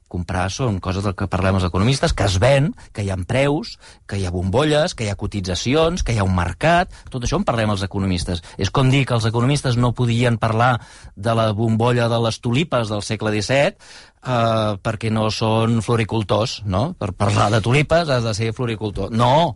[0.09, 3.77] comprar són coses del que parlem els economistes, que es ven, que hi ha preus,
[4.09, 7.39] que hi ha bombolles, que hi ha cotitzacions, que hi ha un mercat, tot això
[7.39, 8.43] en parlem els economistes.
[8.57, 10.79] És com dir que els economistes no podien parlar
[11.15, 13.77] de la bombolla de les tulipes del segle XVII
[14.25, 16.93] eh, perquè no són floricultors, no?
[16.99, 19.11] Per parlar de tulipes has de ser floricultor.
[19.11, 19.55] No!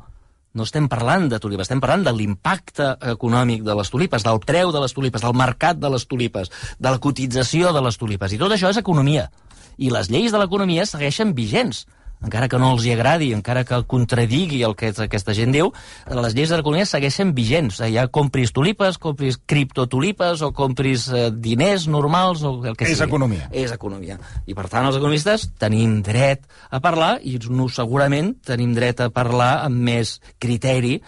[0.53, 4.69] No estem parlant de tulipes, estem parlant de l'impacte econòmic de les tulipes, del preu
[4.71, 8.35] de les tulipes, del mercat de les tulipes, de la cotització de les tulipes.
[8.35, 9.31] I tot això és economia.
[9.77, 11.85] I les lleis de l'economia segueixen vigents
[12.23, 15.73] encara que no els hi agradi, encara que contradigui el que aquesta gent diu,
[16.07, 17.81] les lleis de l'economia segueixen vigents.
[17.91, 23.09] Ja compris tulipes, compris criptotulipes o compris eh, diners normals o el que És sigui.
[23.09, 23.49] economia.
[23.51, 24.17] És economia.
[24.47, 29.11] I per tant els economistes tenim dret a parlar i no, segurament tenim dret a
[29.13, 31.01] parlar amb més criteri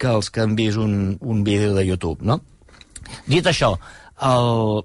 [0.00, 2.38] que els que han vist un, un vídeo de YouTube, no?
[3.26, 3.74] Dit això,
[4.22, 4.84] el,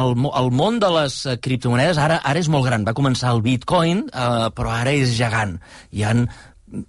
[0.00, 2.86] el, el món de les eh, criptomonedes ara ara és molt gran.
[2.88, 5.58] Va començar el Bitcoin, eh, però ara és gegant.
[5.92, 6.26] Hi han...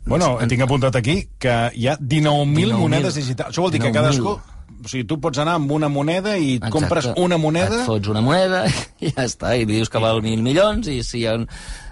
[0.06, 2.82] Bueno, tinc apuntat aquí que hi ha 19.000 19.000.
[2.84, 3.54] monedes digitals.
[3.54, 4.00] Això vol dir que 19.000.
[4.00, 4.40] cadascú...
[4.82, 6.72] O sigui, tu pots anar amb una moneda i Exacte.
[6.74, 8.64] compres una moneda, Et fots una moneda
[9.04, 11.44] i ja està, i dius que val mil milions i si hi ha un,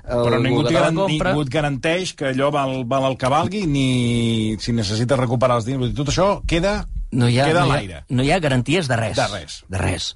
[0.10, 1.34] però ningú, et garan, compra...
[1.36, 5.68] ningú et garanteix que allò val, val el que valgui ni si necessites recuperar els
[5.70, 5.94] diners.
[5.98, 6.80] Tot això queda,
[7.12, 8.00] no hi ha, queda no hi ha, l'aire.
[8.10, 9.16] no hi ha garanties de res.
[9.18, 9.64] De res.
[9.68, 10.10] De res.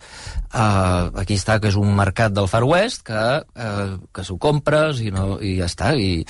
[0.53, 5.01] Uh, aquí està, que és un mercat del Far West, que, uh, que s'ho compres
[5.01, 5.93] i, no, i ja està.
[5.97, 6.25] I,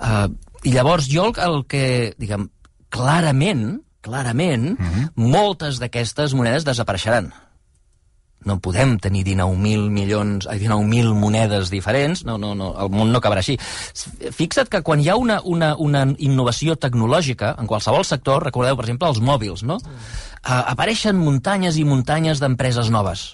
[0.00, 0.28] uh,
[0.64, 2.48] I llavors jo el, que, diguem,
[2.88, 5.08] clarament, clarament, Mhm.
[5.18, 7.32] moltes d'aquestes monedes desapareixeran.
[8.46, 13.18] No podem tenir 19.000 milions, ai, 19.000 monedes diferents, no, no, no, el món no
[13.18, 13.56] acabarà així.
[14.36, 18.86] Fixa't que quan hi ha una, una, una innovació tecnològica, en qualsevol sector, recordeu, per
[18.86, 19.80] exemple, els mòbils, no?
[19.80, 23.32] Uh, apareixen muntanyes i muntanyes d'empreses noves.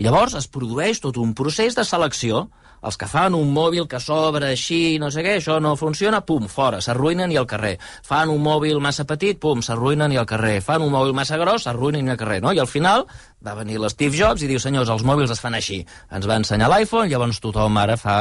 [0.00, 2.46] Llavors es produeix tot un procés de selecció.
[2.86, 6.46] Els que fan un mòbil que s'obre així, no sé què, això no funciona, pum,
[6.50, 7.74] fora, s'arruïnen i al carrer.
[8.06, 10.60] Fan un mòbil massa petit, pum, s'arruïnen i al carrer.
[10.62, 12.54] Fan un mòbil massa gros, s'arruïnen i al carrer, no?
[12.54, 13.06] I al final
[13.42, 15.82] va venir l'Steve Jobs i diu, senyors, els mòbils es fan així.
[16.14, 18.20] Ens va ensenyar l'iPhone, llavors tothom ara fa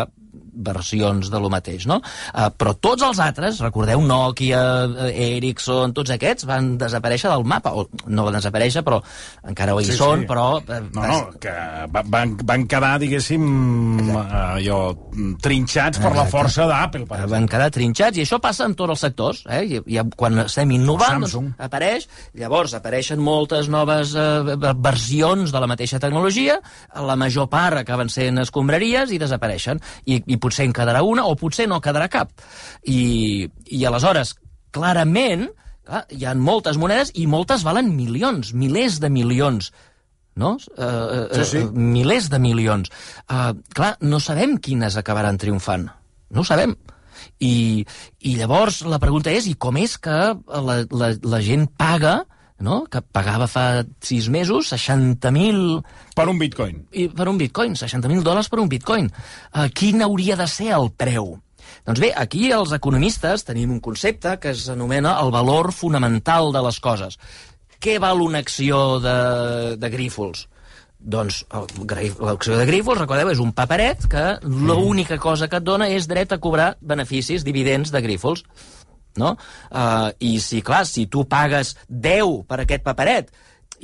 [0.55, 1.99] versions de lo mateix, no?
[2.33, 4.61] Uh, però tots els altres, recordeu Nokia,
[5.09, 9.01] eh, Ericsson, tots aquests van desaparèixer del mapa, o no van desaparèixer, però
[9.47, 10.27] encara hi Sí, són, sí.
[10.29, 10.47] però...
[10.63, 11.51] eh, No, no, que
[11.91, 13.43] va- van, van quedar, diguéssim,
[14.15, 14.79] allò,
[15.41, 16.31] trinxats per la Exacte.
[16.37, 17.51] força d'Apple, per van exemple.
[17.55, 19.43] quedar trinxats, i això passa en tots els sectors.
[19.49, 19.61] Eh?
[19.65, 22.07] I, i quan estem innovant, doncs, apareix,
[22.39, 26.59] llavors apareixen moltes noves eh, versions de la mateixa tecnologia,
[26.95, 29.81] la major part acaben sent escombraries i desapareixen.
[30.05, 32.31] I, i potser en quedarà una, o potser no quedarà cap.
[32.85, 34.35] I, i aleshores,
[34.75, 35.49] clarament,
[35.85, 39.73] clar, hi ha moltes monedes i moltes valen milions, milers de milions
[40.35, 40.57] no?
[40.77, 41.63] Uh, uh, Sí, sí.
[41.63, 42.91] Uh, milers de milions.
[43.31, 45.87] Uh, clar, no sabem quines acabaran triomfant.
[46.35, 46.75] No ho sabem.
[47.39, 47.85] I,
[48.19, 52.19] I llavors la pregunta és, i com és que la, la, la gent paga,
[52.59, 52.83] no?
[52.91, 55.81] que pagava fa sis mesos 60.000
[56.15, 56.85] Per un bitcoin.
[56.91, 59.09] i per un bitcoin, 60.000 dòlars per un bitcoin.
[59.53, 61.35] Uh, quin hauria de ser el preu?
[61.85, 66.79] Doncs bé, aquí els economistes tenim un concepte que s'anomena el valor fonamental de les
[66.79, 67.17] coses.
[67.81, 69.15] Què val una acció de,
[69.77, 70.47] de Grífols?
[70.97, 76.07] Doncs l'acció de Grífols, recordeu, és un paperet que l'única cosa que et dona és
[76.09, 78.45] dret a cobrar beneficis, dividends de Grífols.
[79.21, 79.35] No?
[79.71, 83.31] Uh, I si, clar, si tu pagues 10 per aquest paperet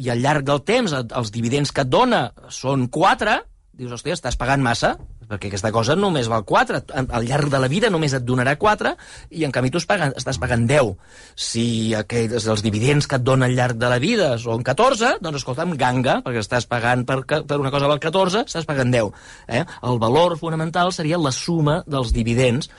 [0.02, 3.40] i al llarg del temps els dividends que et dona són 4,
[3.82, 4.96] dius, hòstia, estàs pagant massa,
[5.32, 8.92] perquè aquesta cosa només val 4, al llarg de la vida només et donarà 4,
[9.40, 10.92] i en canvi tu pagant, estàs pagant 10.
[11.40, 11.66] Si
[11.98, 15.78] aquells, els dividends que et donen al llarg de la vida són 14, doncs escolta'm,
[15.80, 19.14] ganga, perquè estàs pagant per, per una cosa val 14, estàs pagant 10.
[19.48, 19.64] Eh?
[19.88, 22.70] El valor fonamental seria la suma dels dividends,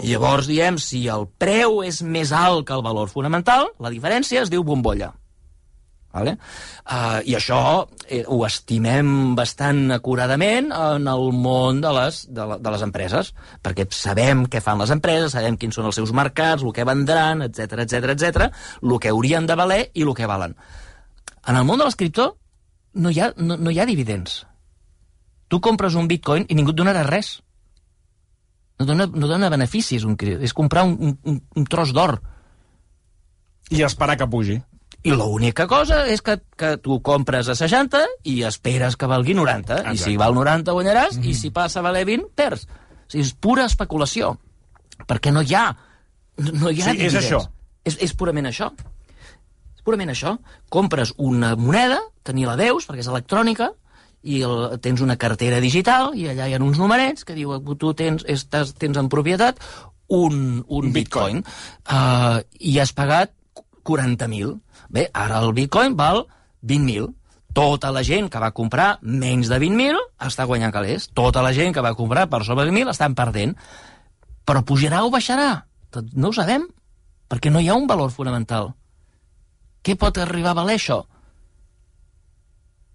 [0.00, 4.50] Llavors, diem, si el preu és més alt que el valor fonamental, la diferència es
[4.50, 5.12] diu bombolla.
[6.12, 6.34] Vale?
[6.84, 7.58] Uh, I això
[8.04, 13.32] eh, ho estimem bastant acuradament en el món de les, de, la, de les empreses,
[13.64, 17.46] perquè sabem què fan les empreses, sabem quins són els seus mercats, el que vendran,
[17.48, 18.50] etc etc etc,
[18.82, 20.56] el que haurien de valer i el que valen.
[21.48, 22.34] En el món de l'escriptor
[22.92, 24.42] no, hi ha, no, no hi ha dividends.
[25.48, 27.38] Tu compres un bitcoin i ningú et donarà res.
[28.80, 32.18] No dona, no dona beneficis, un, és comprar un, un, un tros d'or.
[33.72, 34.58] I esperar que pugi.
[35.02, 39.80] I l'única cosa és que, que tu compres a 60 i esperes que valgui 90.
[39.80, 39.94] Exacte.
[39.96, 41.30] I si val 90 guanyaràs, mm -hmm.
[41.30, 42.66] i si passa a valer 20, perds.
[42.66, 44.36] O sigui, és pura especulació.
[45.06, 45.76] Perquè no hi ha...
[46.36, 47.42] No hi ha sí, és això.
[47.84, 48.70] És, és purament això.
[49.76, 50.38] És purament això.
[50.68, 53.72] Compres una moneda, te ni la veus, perquè és electrònica,
[54.22, 57.78] i el, tens una cartera digital i allà hi ha uns numerets que diu que
[57.78, 59.58] tu tens, estàs, tens en propietat
[60.12, 61.44] un, un bitcoin, bitcoin.
[61.88, 63.32] Uh, i has pagat
[63.82, 64.60] 40.000
[64.92, 66.26] Bé, ara el bitcoin val
[66.68, 67.08] 20.000.
[67.56, 71.08] Tota la gent que va comprar menys de 20.000 està guanyant calés.
[71.16, 73.56] Tota la gent que va comprar per sobre de 20.000 estan perdent.
[74.44, 75.64] Però pujarà o baixarà?
[76.12, 76.66] No ho sabem,
[77.28, 78.72] perquè no hi ha un valor fonamental.
[79.82, 81.02] Què pot arribar a valer això?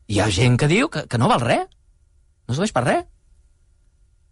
[0.08, 1.68] Hi ha gent que diu que, que no val res.
[2.48, 3.06] No serveix per res.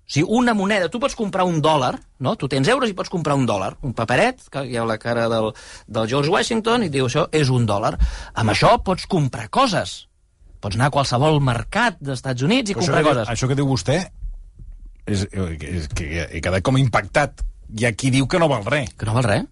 [0.05, 2.35] O sigui, una moneda, tu pots comprar un dòlar, no?
[2.37, 5.25] Tu tens euros i pots comprar un dòlar, un paperet, que hi ha la cara
[5.31, 5.49] del,
[5.87, 7.95] del George Washington, i diu, això és un dòlar.
[8.37, 10.03] Amb això pots comprar coses.
[10.61, 13.33] Pots anar a qualsevol mercat dels Estats Units i Però comprar això coses.
[13.33, 13.97] això que diu vostè
[15.05, 17.41] és, és que he quedat com impactat.
[17.75, 18.93] Hi ha qui diu que no val res.
[18.97, 19.49] Que no val res?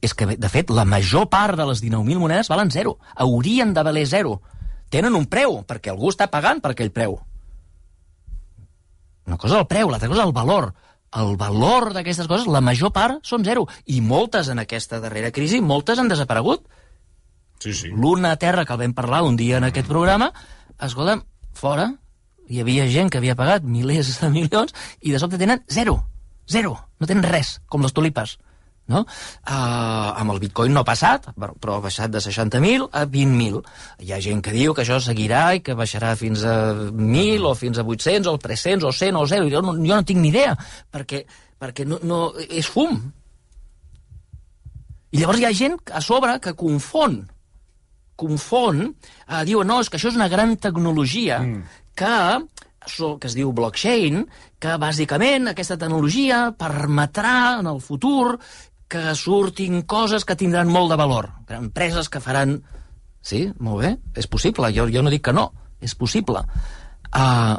[0.00, 2.96] És que, de fet, la major part de les 19.000 monedes valen zero.
[3.20, 4.38] Haurien de valer zero.
[4.90, 7.20] Tenen un preu, perquè algú està pagant per aquell preu
[9.30, 10.72] una cosa és el preu, l'altra cosa és el valor.
[11.20, 13.66] El valor d'aquestes coses, la major part, són zero.
[13.86, 16.66] I moltes en aquesta darrera crisi, moltes han desaparegut.
[17.62, 17.90] Sí, sí.
[17.94, 20.32] L'una terra que el vam parlar un dia en aquest programa,
[20.82, 21.20] escolta,
[21.54, 21.90] fora,
[22.50, 26.00] hi havia gent que havia pagat milers de milions i de sobte tenen zero.
[26.50, 26.74] Zero.
[26.98, 28.38] No tenen res, com les tulipes
[28.90, 29.04] no?
[29.06, 33.62] Uh, amb el bitcoin no ha passat, però ha baixat de 60.000 a 20.000.
[34.06, 36.56] Hi ha gent que diu que això seguirà i que baixarà fins a
[36.90, 39.50] 1.000 o fins a 800 o 300 o 100 o 0.
[39.54, 40.54] Jo no, jo no tinc ni idea,
[40.92, 41.24] perquè,
[41.60, 42.98] perquè no, no, és fum.
[45.10, 47.22] I llavors hi ha gent a sobre que confon
[48.20, 51.78] confon, eh, diu, no, és que això és una gran tecnologia mm.
[51.96, 52.16] que
[52.90, 54.22] que es diu blockchain,
[54.58, 58.38] que bàsicament aquesta tecnologia permetrà en el futur
[58.90, 61.30] que surtin coses que tindran molt de valor.
[61.54, 62.58] Empreses que faran...
[63.22, 64.72] Sí, molt bé, és possible.
[64.74, 65.50] Jo, jo no dic que no,
[65.84, 66.42] és possible.
[67.10, 67.56] Uh,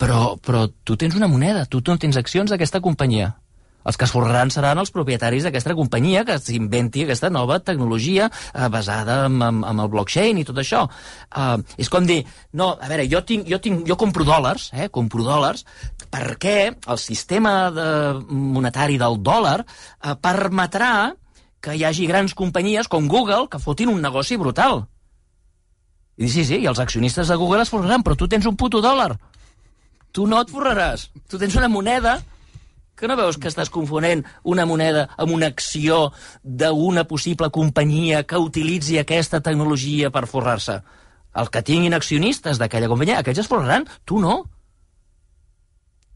[0.00, 3.34] però, però tu tens una moneda, tu no tens accions d'aquesta companyia.
[3.80, 8.68] Els que es forraran seran els propietaris d'aquesta companyia que s'inventi aquesta nova tecnologia eh,
[8.72, 10.82] basada en, en, en el blockchain i tot això.
[11.32, 12.20] Eh, és com dir,
[12.60, 15.64] no, a veure, jo, tinc, jo, tinc, jo compro dòlars, eh, compro dòlars,
[16.10, 17.88] perquè el sistema de,
[18.28, 21.12] monetari del dòlar eh, permetrà
[21.60, 24.84] que hi hagi grans companyies com Google que fotin un negoci brutal.
[26.20, 28.82] I sí, sí, i els accionistes de Google es forraran, però tu tens un puto
[28.84, 29.14] dòlar.
[30.12, 31.08] Tu no et forraràs.
[31.30, 32.18] Tu tens una moneda
[33.00, 36.10] que no veus que estàs confonent una moneda amb una acció
[36.44, 40.80] d'una possible companyia que utilitzi aquesta tecnologia per forrar-se?
[41.40, 44.42] El que tinguin accionistes d'aquella companyia, aquells es forraran, tu no.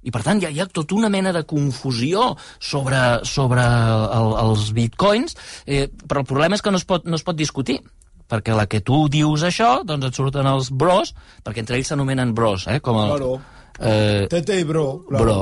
[0.05, 4.71] I, per tant, hi hi ha tota una mena de confusió sobre, sobre el, els
[4.77, 5.37] bitcoins,
[5.67, 7.81] eh, però el problema és que no es pot, no es pot discutir
[8.31, 11.13] perquè la que tu dius això, doncs et surten els bros,
[11.45, 12.81] perquè entre ells s'anomenen bros, eh?
[12.85, 13.35] com el, claro.
[13.81, 15.05] Eh, Tete i Bro.
[15.11, 15.39] Bro.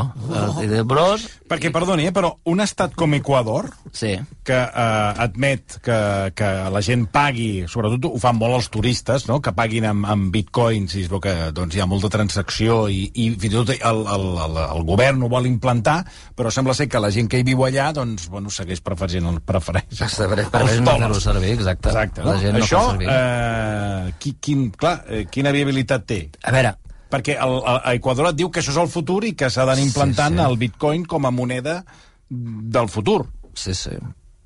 [0.63, 1.29] Eh, de bros...
[1.53, 4.15] Perquè, perdoni, eh, però un estat com Equador, sí.
[4.43, 5.97] que eh, admet que,
[6.33, 9.37] que la gent pagui, sobretot ho fan molt els turistes, no?
[9.45, 13.03] que paguin amb, amb bitcoins, i es veu que doncs, hi ha molta transacció, i,
[13.13, 15.99] i fins i tot el, el, el, el govern ho vol implantar,
[16.39, 19.93] però sembla ser que la gent que hi viu allà doncs, bueno, segueix preferint, prefereix
[19.93, 21.93] prefereix no fer-ho servir, exacte.
[21.93, 22.33] exacte no?
[22.33, 23.13] La gent Això, no fa servir.
[23.13, 26.23] eh, qui, quin, clar, eh, quina viabilitat té?
[26.49, 26.73] A veure,
[27.13, 29.67] perquè el, el, a Equador et diu que això és el futur i que s'ha
[29.69, 30.49] d'anar implantant sí, sí.
[30.49, 31.83] el bitcoin com a moneda
[32.29, 33.27] del futur.
[33.55, 33.95] Sí, sí.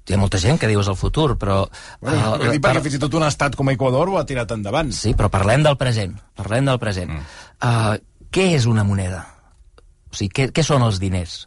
[0.07, 1.65] Hi ha molta gent que diu és el futur, però...
[2.03, 2.85] Bueno, uh, dir perquè per...
[2.85, 4.93] fins i tot un estat com Equador ho ha tirat endavant.
[4.95, 6.15] Sí, però parlem del present.
[6.39, 7.11] Parlem del present.
[7.11, 7.41] Mm.
[7.59, 9.25] Uh, què és una moneda?
[10.07, 11.41] O sigui, què, què són els diners?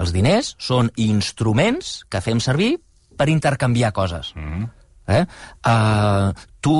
[0.00, 2.72] Els diners són instruments que fem servir
[3.18, 4.34] per intercanviar coses.
[4.34, 4.66] Mm.
[5.10, 5.24] Eh?
[5.66, 6.30] Uh,
[6.62, 6.74] tu,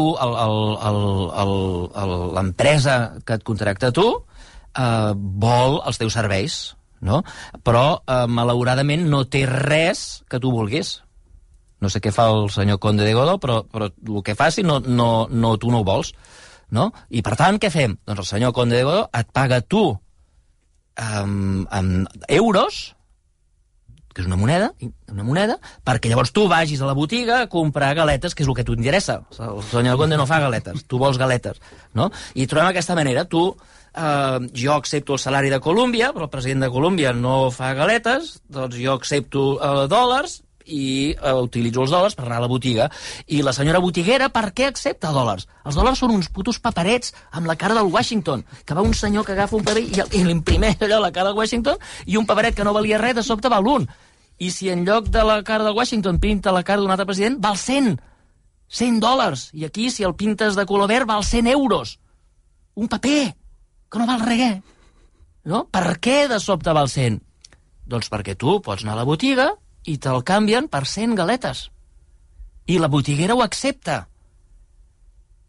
[2.37, 6.59] l'empresa que et contracta a tu, uh, vol els teus serveis,
[7.03, 7.23] no?
[7.66, 11.01] Però, uh, malauradament, no té res que tu vulguis.
[11.81, 14.79] No sé què fa el senyor Conde de Godó, però, però el que faci no,
[14.85, 16.12] no, no, tu no ho vols.
[16.71, 16.90] No?
[17.11, 17.97] I per tant, què fem?
[18.07, 19.88] Doncs el senyor Conde de Godó et paga tu
[21.01, 22.83] amb, amb euros,
[24.14, 24.73] que és una moneda,
[25.12, 28.57] una moneda, perquè llavors tu vagis a la botiga a comprar galetes, que és el
[28.59, 29.20] que t'interessa.
[29.38, 31.61] El senyor Conde no fa galetes, tu vols galetes,
[31.94, 32.11] no?
[32.35, 33.44] I trobem aquesta manera, tu,
[33.94, 38.40] eh, jo accepto el salari de Colòmbia, però el president de Colòmbia no fa galetes,
[38.51, 42.88] doncs jo accepto eh, dòlars i eh, utilitzo els dòlars per anar a la botiga.
[43.27, 45.46] I la senyora botiguera, per què accepta dòlars?
[45.64, 49.27] Els dòlars són uns putos paperets amb la cara del Washington, que va un senyor
[49.27, 52.57] que agafa un paper i, i l'imprimeix allò la cara del Washington i un paperet
[52.57, 53.88] que no valia res, de sobte val un.
[54.40, 57.40] I si en lloc de la cara del Washington pinta la cara d'un altre president,
[57.40, 57.99] val 100.
[58.70, 59.51] 100 dòlars.
[59.53, 61.99] I aquí, si el pintes de color verd, val 100 euros.
[62.75, 63.35] Un paper,
[63.90, 64.61] que no val res.
[65.44, 65.64] No?
[65.73, 67.18] Per què de sobte val 100?
[67.90, 69.51] Doncs perquè tu pots anar a la botiga
[69.87, 71.69] i te'l canvien per 100 galetes.
[72.66, 74.07] I la botiguera ho accepta.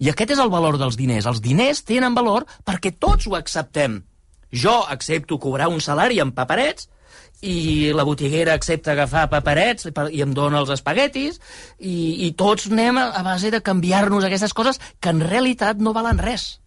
[0.02, 1.28] I aquest és el valor dels diners.
[1.30, 4.02] Els diners tenen valor perquè tots ho acceptem.
[4.52, 6.89] Jo accepto cobrar un salari amb paperets
[7.41, 11.39] i la botiguera accepta agafar paperets i em dona els espaguetis
[11.80, 16.22] i, i tots anem a, base de canviar-nos aquestes coses que en realitat no valen
[16.22, 16.60] res.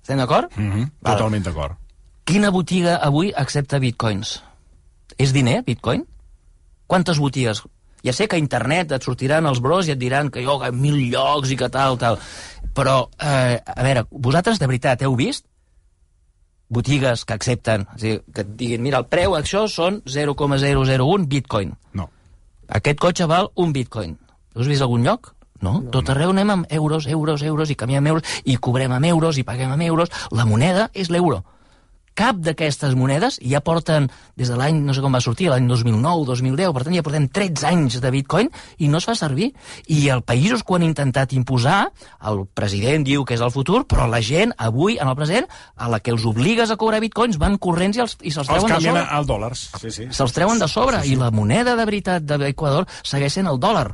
[0.00, 0.50] Estem d'acord?
[0.56, 0.90] Mm -hmm.
[1.02, 1.76] Totalment d'acord.
[2.24, 4.42] Quina botiga avui accepta bitcoins?
[5.18, 6.06] És diner, bitcoin?
[6.88, 7.62] Quantes botigues?
[8.02, 10.98] Ja sé que a internet et sortiran els bros i et diran que jo, mil
[11.12, 12.18] llocs i que tal, tal.
[12.74, 15.44] Però, eh, a veure, vosaltres de veritat heu vist
[16.68, 21.74] botigues que accepten, a dir, que et diguin, mira, el preu això són 0,001 bitcoin.
[21.92, 22.08] No.
[22.68, 24.16] Aquest cotxe val un bitcoin.
[24.54, 25.34] Ho has vist algun lloc?
[25.60, 29.08] No, no, tot arreu anem amb euros, euros, euros, i canviem euros, i cobrem amb
[29.08, 30.12] euros, i paguem amb euros.
[30.30, 31.42] La moneda és l'euro.
[32.18, 36.24] Cap d'aquestes monedes ja porten, des de l'any, no sé com va sortir, l'any 2009,
[36.26, 38.50] 2010, per tant ja portem 13 anys de bitcoin
[38.82, 39.52] i no es fa servir.
[39.86, 41.78] I els països que ho han intentat imposar,
[42.26, 45.92] el president diu que és el futur, però la gent avui, en el present, a
[45.92, 48.74] la que els obligues a cobrar bitcoins, van corrents i, els, i se'ls Els treuen
[48.74, 49.06] de sobre.
[49.20, 49.64] al dòlars.
[49.78, 50.10] Sí, sí.
[50.10, 53.86] Se'ls treuen de sobre, i la moneda de veritat d'Equador segueix sent el dòlar.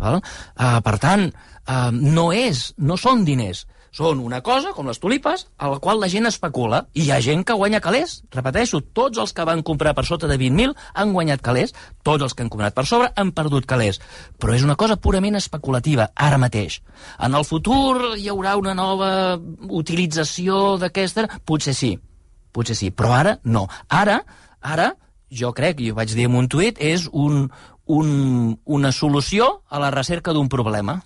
[0.00, 0.22] Val?
[0.54, 1.26] Uh, per tant,
[1.66, 6.00] uh, no és, no són diners, són una cosa, com les tulipes, a la qual
[6.00, 8.20] la gent especula, i hi ha gent que guanya calés.
[8.34, 11.74] Repeteixo, tots els que van comprar per sota de 20.000 han guanyat calés,
[12.06, 14.00] tots els que han comprat per sobre han perdut calés.
[14.38, 16.80] Però és una cosa purament especulativa, ara mateix.
[17.18, 19.10] En el futur hi haurà una nova
[19.68, 21.26] utilització d'aquesta...
[21.44, 21.96] Potser sí,
[22.54, 23.66] potser sí, però ara no.
[23.88, 24.20] Ara,
[24.60, 24.92] ara,
[25.30, 27.48] jo crec, i ho vaig dir en un tuit, és un,
[27.90, 28.10] un,
[28.64, 31.00] una solució a la recerca d'un problema.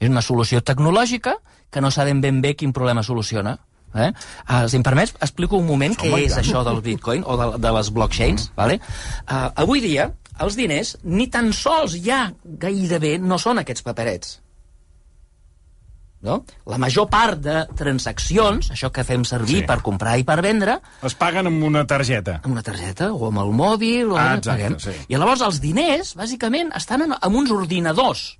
[0.00, 1.36] És una solució tecnològica
[1.70, 3.56] que no sabem ben bé quin problema soluciona.
[3.96, 4.10] Eh?
[4.44, 7.70] Uh, si em permets, explico un moment què és això del bitcoin o de, de
[7.72, 8.50] les blockchains.
[8.56, 8.76] Vale?
[9.24, 10.10] Uh, avui dia,
[10.44, 14.34] els diners ni tan sols ja gairebé no són aquests paperets.
[16.26, 16.40] No?
[16.66, 19.66] La major part de transaccions, això que fem servir Sí.
[19.68, 22.40] per comprar i per vendre, Es paguen amb una targeta.
[22.42, 24.78] amb una targeta o amb el mòbil o Ah, exacte, paguem.
[24.80, 24.90] sí.
[25.08, 28.38] I llavors els diners, bàsicament, estan en, en uns ordinadors.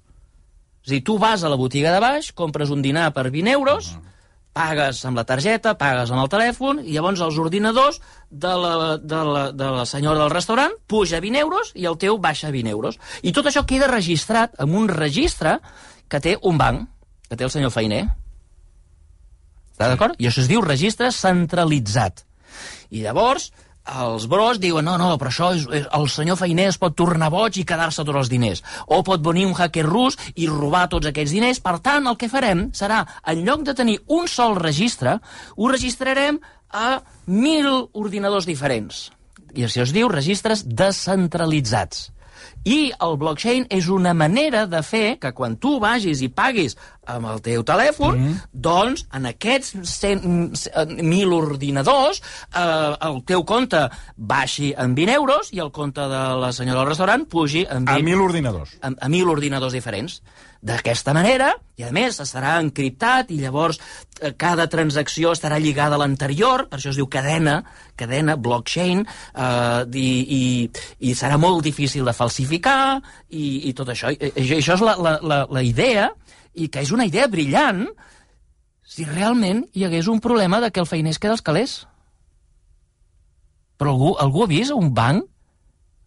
[0.86, 3.50] És a dir, tu vas a la botiga de baix, compres un dinar per 20
[3.50, 4.12] euros, uh -huh.
[4.52, 9.24] pagues amb la targeta, pagues amb el telèfon, i llavors els ordinadors de la, de
[9.24, 12.98] la, de la senyora del restaurant puja 20 euros i el teu baixa 20 euros.
[13.22, 15.58] I tot això queda registrat en un registre
[16.08, 16.88] que té un banc,
[17.28, 18.06] que té el senyor Feiner.
[19.72, 20.14] Està d'acord?
[20.18, 22.24] I això es diu registre centralitzat.
[22.90, 23.52] I llavors,
[23.86, 27.30] els bros diuen, no, no, però això és, és, el senyor Feiner es pot tornar
[27.30, 28.62] boig i quedar-se tots els diners.
[28.86, 31.62] O pot venir un hacker rus i robar tots aquests diners.
[31.62, 35.18] Per tant, el que farem serà, en lloc de tenir un sol registre,
[35.56, 36.40] ho registrarem
[36.74, 39.06] a mil ordinadors diferents.
[39.54, 42.10] I això es diu registres descentralitzats.
[42.66, 46.74] I el blockchain és una manera de fer que quan tu vagis i paguis
[47.06, 48.40] amb el teu telèfon, mm -hmm.
[48.52, 52.22] doncs en aquests 100, 1.000 ordinadors
[52.54, 56.88] eh, el teu compte baixi en 20 euros i el compte de la senyora del
[56.88, 58.76] restaurant pugi en A 20, mil ordinadors.
[58.80, 60.22] a, a 1.000 ordinadors diferents.
[60.66, 66.00] D'aquesta manera, i a més estarà encriptat i llavors eh, cada transacció estarà lligada a
[66.00, 67.60] l'anterior, per això es diu cadena,
[67.94, 70.08] cadena, blockchain, eh, i,
[70.38, 70.42] i,
[71.06, 74.10] i serà molt difícil de falsificar i, i tot això.
[74.10, 76.10] I, i això és la, la, la, la idea,
[76.56, 77.84] i que és una idea brillant,
[78.86, 81.76] si realment hi hagués un problema de que el feiner es queda als calés.
[83.76, 85.26] Però algú, algú ha vist un banc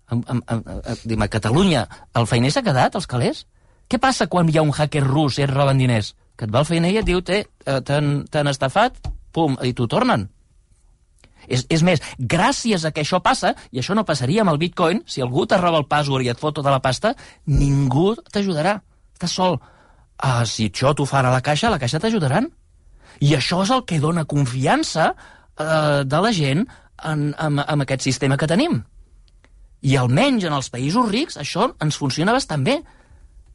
[0.09, 1.85] a, a, a, a, a Catalunya,
[2.17, 3.45] el feiner s'ha quedat als calés?
[3.89, 6.15] Què passa quan hi ha un hacker rus i et roben diners?
[6.37, 8.97] Que et va el feiner i et diu, "Té, eh, t'han estafat,
[9.31, 10.29] pum, i t'ho tornen.
[11.47, 15.03] És, és més, gràcies a que això passa, i això no passaria amb el bitcoin,
[15.07, 18.81] si algú te roba el password i et fot tota la pasta, ningú t'ajudarà.
[19.17, 19.59] Estàs sol.
[20.19, 22.49] Uh, si això t'ho farà la caixa, la caixa t'ajudaran.
[23.23, 28.03] I això és el que dona confiança uh, de la gent en, en, en aquest
[28.07, 28.81] sistema que tenim.
[29.81, 32.79] I almenys en els països rics això ens funciona bastant bé.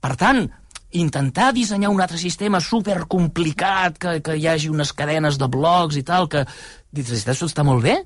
[0.00, 0.46] Per tant,
[0.94, 6.04] intentar dissenyar un altre sistema supercomplicat, que, que hi hagi unes cadenes de blocs i
[6.06, 7.98] tal, que això està molt bé,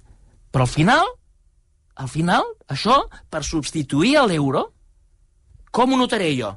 [0.51, 1.05] però al final,
[2.01, 4.71] al final, això, per substituir a l'euro,
[5.71, 6.55] com ho notaré jo?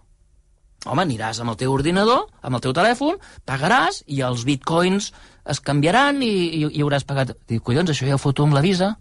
[0.86, 5.12] Home, aniràs amb el teu ordinador, amb el teu telèfon, pagaràs i els bitcoins
[5.52, 7.36] es canviaran i, i, i hauràs pagat...
[7.50, 8.96] Dic, collons, això ja ho foto amb la Visa.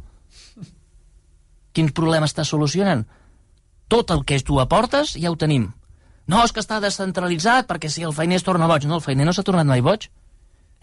[1.72, 3.06] Quin problema està solucionant?
[3.88, 5.70] Tot el que tu aportes ja ho tenim.
[6.30, 8.84] No, és que està descentralitzat perquè si el feiner es torna boig.
[8.86, 10.10] No, el feiner no s'ha tornat mai boig.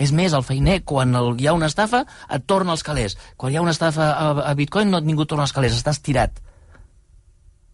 [0.02, 3.16] És més, el feiner, quan el, hi ha una estafa, et torna als calés.
[3.38, 6.02] Quan hi ha una estafa a, a Bitcoin, no ningú et torna als calés, estàs
[6.06, 6.38] tirat.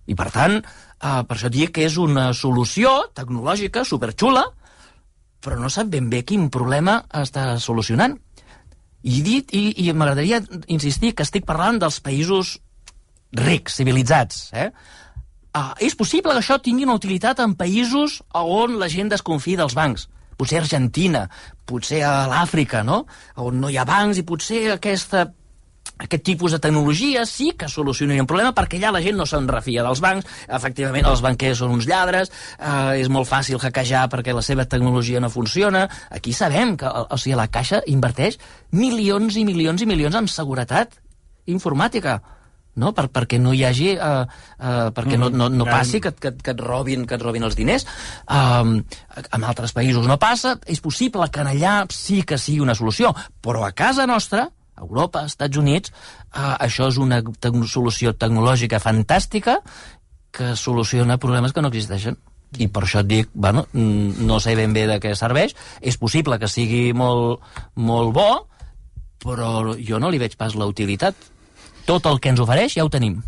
[0.08, 0.62] I, per tant,
[1.04, 4.46] eh, per això dic que és una solució tecnològica superxula,
[5.44, 8.16] però no sap ben bé quin problema està solucionant.
[9.04, 10.40] I, dit, i, i m'agradaria
[10.72, 12.56] insistir que estic parlant dels països
[13.36, 14.46] rics, civilitzats.
[14.56, 14.70] Eh?
[15.54, 19.76] Uh, és possible que això tingui una utilitat en països on la gent desconfia dels
[19.76, 20.08] bancs.
[20.40, 21.28] Potser a Argentina,
[21.70, 23.04] potser a l'Àfrica, no?
[23.44, 25.28] On no hi ha bancs i potser aquesta
[26.02, 29.48] aquest tipus de tecnologia sí que solucionaria un problema perquè allà la gent no se'n
[29.48, 34.34] refia dels bancs, efectivament els banquers són uns lladres, eh, és molt fàcil hackejar perquè
[34.34, 35.88] la seva tecnologia no funciona.
[36.10, 38.40] Aquí sabem que o sigui, la Caixa inverteix
[38.72, 40.98] milions i milions i milions en seguretat
[41.46, 42.22] informàtica
[42.76, 42.92] no?
[42.98, 46.56] Per, perquè no hi hagi uh, uh, perquè no, no, no passi que, que, que,
[46.56, 47.86] et robin, que et robin els diners.
[48.26, 48.80] Um,
[49.24, 50.56] en altres països no passa.
[50.66, 53.14] És possible que en allà sí que sigui una solució
[53.44, 54.50] però a casa nostra
[54.84, 59.60] Europa, Estats Units uh, això és una te solució tecnològica fantàstica
[60.34, 62.18] que soluciona problemes que no existeixen.
[62.62, 66.38] I per això et dic, bueno, no sé ben bé de què serveix, és possible
[66.42, 67.42] que sigui molt,
[67.76, 68.30] molt bo,
[69.24, 71.18] però jo no li veig pas la utilitat.
[71.88, 73.22] Tot el que ens ofereix ja ho tenim.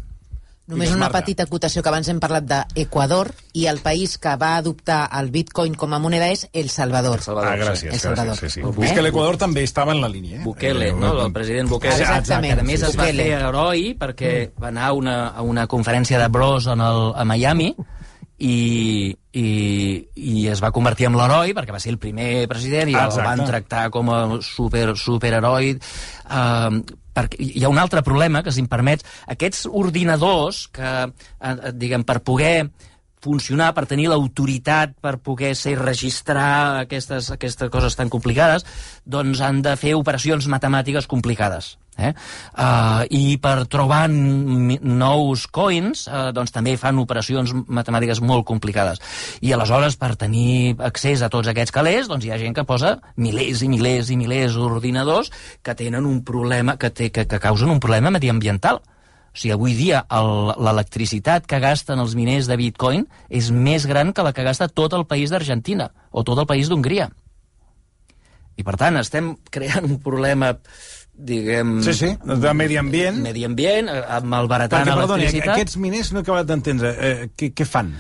[0.66, 5.04] Només una petita acotació que abans hem parlat d'Equador i el país que va adoptar
[5.20, 7.20] el bitcoin com a moneda és El Salvador.
[7.22, 7.94] El Salvador ah, gràcies.
[7.94, 8.34] El Salvador.
[8.34, 8.66] Gràcies, sí, sí.
[8.66, 8.88] Eh?
[8.88, 10.40] És que l'Equador també estava en la línia.
[10.40, 10.44] Eh?
[10.44, 11.12] Bukele, no?
[11.28, 12.00] el president Bukele.
[12.02, 12.58] Exactament.
[12.58, 16.18] Que a més es va fer heroi perquè va anar a una, a una conferència
[16.24, 17.70] de bros en el, a Miami
[18.38, 19.48] i, i,
[20.18, 23.22] i es va convertir en l'heroi perquè va ser el primer president i Exacte.
[23.22, 26.82] el van tractar com a super, superheroi uh,
[27.16, 32.04] perquè hi ha un altre problema, que si em permets, aquests ordinadors que, eh, diguem,
[32.04, 32.70] per poder
[33.26, 38.68] funcionar, per tenir l'autoritat, per poder ser registrar aquestes, aquestes coses tan complicades,
[39.06, 41.76] doncs han de fer operacions matemàtiques complicades.
[41.96, 42.12] Eh?
[42.60, 49.00] Uh, I per trobar nous coins, uh, doncs també fan operacions matemàtiques molt complicades.
[49.42, 52.98] I aleshores, per tenir accés a tots aquests calés, doncs hi ha gent que posa
[53.16, 55.32] milers i milers i milers d'ordinadors
[55.64, 58.84] que tenen un problema, que, té, que, que causen un problema mediambiental.
[59.36, 64.24] O sigui, avui dia l'electricitat que gasten els miners de bitcoin és més gran que
[64.24, 67.10] la que gasta tot el país d'Argentina o tot el país d'Hongria.
[68.56, 70.54] I, per tant, estem creant un problema
[71.16, 71.82] diguem...
[71.84, 73.20] Sí, sí, de medi ambient.
[73.24, 75.10] Medi ambient, eh, amb malbaratant electricitat.
[75.10, 76.92] Perdoni, aquests miners no he acabat d'entendre.
[76.96, 77.92] Eh, què, què fan?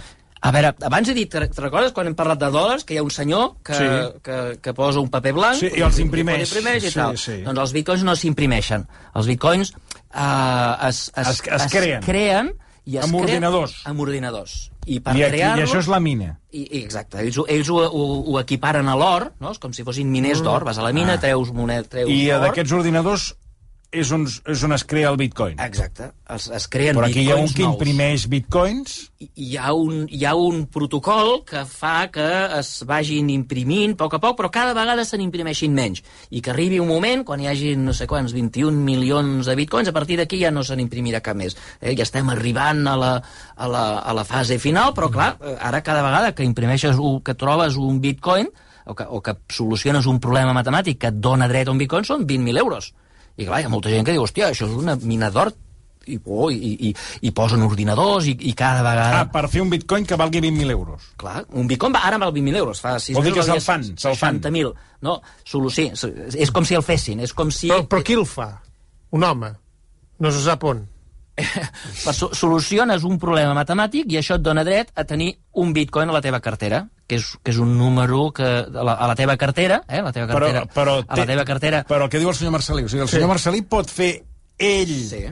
[0.45, 3.03] A veure, abans he dit, te recordes quan hem parlat de dòlars, que hi ha
[3.03, 3.87] un senyor que, sí.
[4.23, 5.57] que, que posa un paper blanc...
[5.57, 6.43] Sí, i els imprimeix.
[6.43, 7.17] I, imprimeix i sí, tal.
[7.17, 7.39] Sí.
[7.47, 8.85] Doncs els bitcoins no s'imprimeixen.
[9.17, 9.73] Els bitcoins
[10.15, 11.99] eh, es, es, es, es, creen.
[11.99, 12.53] es creen
[12.85, 13.75] i es amb creen ordinadors.
[13.85, 14.71] Amb ordinadors.
[14.85, 16.35] I per I, aquí, I això és la mina.
[16.53, 19.51] I, i exacte, ells, ells ho, ho, ho equiparen a l'or, no?
[19.51, 20.45] És com si fossin miners Mm.
[20.45, 20.63] d'or.
[20.63, 21.19] Vas a la mina, Ah.
[21.19, 23.35] treus monet, treus I d'aquests ordinadors
[24.01, 25.59] és on, és on es crea el bitcoin.
[25.63, 27.75] Exacte, es, es creen Però aquí hi ha un bitcoins que nous.
[27.75, 28.95] imprimeix bitcoins
[29.33, 32.25] hi ha, un, hi ha un protocol que fa que
[32.59, 36.03] es vagin imprimint a poc a poc, però cada vegada se n'imprimeixin menys.
[36.29, 39.89] I que arribi un moment, quan hi hagi no sé quants, 21 milions de bitcoins,
[39.89, 41.57] a partir d'aquí ja no se n'imprimirà cap més.
[41.79, 41.95] Eh?
[41.95, 43.13] Ja estem arribant a la,
[43.55, 47.21] a, la, a la fase final, però clar, eh, ara cada vegada que imprimeixes, un,
[47.25, 48.51] que trobes un bitcoin,
[48.85, 52.05] o que, o que soluciones un problema matemàtic que et dona dret a un bitcoin,
[52.05, 52.91] són 20.000 euros.
[53.35, 55.51] I clar, hi ha molta gent que diu, hòstia, això és una mina d'or
[56.05, 56.91] i, oh, i, i,
[57.25, 59.21] i posen ordinadors i, i cada vegada...
[59.23, 61.09] Ah, per fer un bitcoin que valgui 20.000 euros.
[61.19, 63.85] Clar, un bitcoin va, ara val 20.000 euros, fa 6 Vol dir que se'l fan,
[63.97, 64.39] se'l fan.
[64.43, 64.73] 60.000.
[65.05, 67.71] No, solo, sí, és com si el fessin, és com si...
[67.73, 68.51] Però, però qui el fa?
[69.17, 69.51] Un home.
[70.21, 70.85] No se sap on.
[72.33, 76.21] Soluciones un problema matemàtic i això et dona dret a tenir un bitcoin a la
[76.23, 79.81] teva cartera, que és, que és un número que a la, a la teva cartera,
[79.87, 81.83] eh, a la teva Però, cartera, però, a la teva cartera...
[81.87, 82.85] Però que diu el senyor Marcelí?
[82.85, 84.13] O sigui, el senyor Marcelí pot fer
[84.57, 85.25] ell Sí.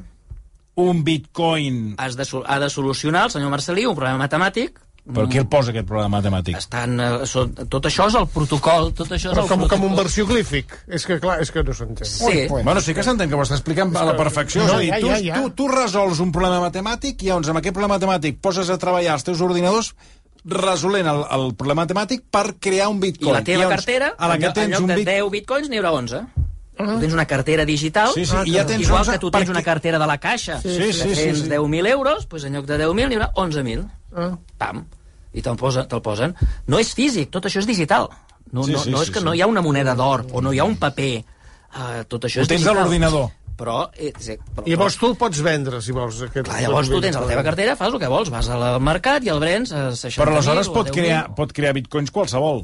[0.76, 1.96] un bitcoin...
[1.98, 5.72] Has de, ha de solucionar el senyor Marcelí un problema matemàtic Però qui el posa,
[5.74, 6.56] aquest problema matemàtic?
[6.56, 9.68] estan, eh, són, tot això és el protocol, tot això és Però el com, com
[9.68, 9.90] protocol.
[9.90, 10.72] un versió glífic.
[10.88, 12.08] És que, clar, és que no s'entén.
[12.08, 14.62] Sí, Bueno, sí que s'entén que ho està explicant a la perfecció.
[14.64, 15.42] No, és a dir, ja, tu, ja, ja.
[15.42, 19.14] Tu, tu resols un problema matemàtic i llavors amb aquest problema matemàtic poses a treballar
[19.20, 19.94] els teus ordinadors
[20.46, 23.34] resolent el, el problema matemàtic per crear un i bitcoin.
[23.34, 25.08] la teva llavors, cartera, a la que en, lloc- en tens lloc un de bit...
[25.08, 26.24] 10 bitcoins n'hi haurà 11.
[26.74, 29.44] Tu tens una cartera digital, Sí, sí, i ja tens igual 11 que tu tens
[29.46, 31.50] perquè- una cartera de la caixa, Sí, que sí, sí, tens sí.
[31.52, 33.84] 10.000 euros, doncs en lloc de 10.000 n'hi haurà 11.000.
[34.16, 34.32] Ah.
[34.58, 34.84] Pam.
[35.34, 36.36] I te'l posen, te posen.
[36.68, 38.10] No és físic, tot això és digital.
[38.54, 39.26] No, Sí, no, sí, no sí, és que sí.
[39.26, 41.24] no hi ha una moneda d'or o no hi ha un paper.
[41.74, 42.76] Uh, tot això Ho és tens a digital.
[42.84, 43.32] l'ordinador.
[43.58, 46.20] Però, eh, sí, però, I llavors tu el pots vendre, si vols.
[46.26, 48.80] Aquest, Clar, llavors tu tens a la teva cartera, fas el que vols, vas al
[48.82, 50.94] mercat i el vens a 60.000 Però aleshores a pot 10.000.
[51.00, 52.64] crear, pot crear bitcoins qualsevol.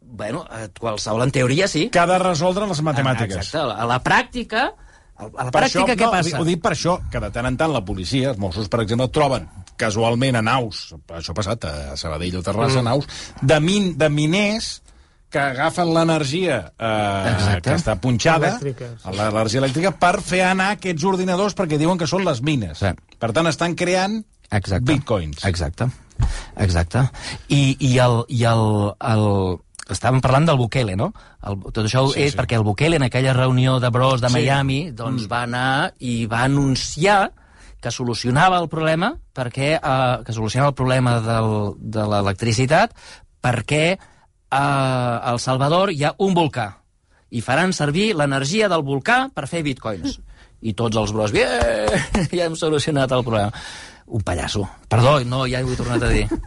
[0.00, 1.88] Bueno, eh, qualsevol, en teoria sí.
[1.90, 3.36] Que ha de resoldre les matemàtiques.
[3.36, 4.72] Exacte, a la, a la pràctica,
[5.16, 6.40] a la Per pràctica això, què no, passa?
[6.40, 9.08] Ho dic per això, que de tant en tant la policia, els Mossos, per exemple,
[9.08, 9.46] troben
[9.78, 12.84] casualment a naus, això ha passat a Sabadell o Terrassa, mm.
[12.88, 13.08] naus,
[13.42, 14.82] de, min, de miners
[15.30, 17.64] que agafen l'energia eh, Exacte.
[17.66, 18.72] que està punxada, sí.
[19.16, 22.78] l'energia elèctrica, per fer anar aquests ordinadors perquè diuen que són les mines.
[22.78, 22.92] Sí.
[23.18, 24.20] Per tant, estan creant
[24.50, 24.86] Exacte.
[24.92, 25.44] bitcoins.
[25.44, 25.88] Exacte.
[26.56, 27.02] Exacte.
[27.52, 28.22] I, i el...
[28.32, 28.66] I el,
[29.04, 29.26] el
[29.86, 31.12] estàvem parlant del Bukele, no?
[31.46, 32.38] El, tot això Sí, és sí.
[32.38, 34.40] perquè el Bukele, en aquella reunió de bros de Sí.
[34.40, 37.28] Miami, doncs va anar i va anunciar
[37.86, 42.96] que solucionava el problema perquè eh, que solucionava el problema del, de l'electricitat
[43.46, 43.98] perquè eh,
[44.58, 46.72] a El Salvador hi ha un volcà
[47.30, 50.18] i faran servir l'energia del volcà per fer bitcoins.
[50.66, 51.90] I tots els bros, "Bien,
[52.36, 53.52] ja hem solucionat el problema.
[54.06, 54.62] Un pallasso.
[54.88, 56.26] Perdó, no, ja ho he tornat a dir.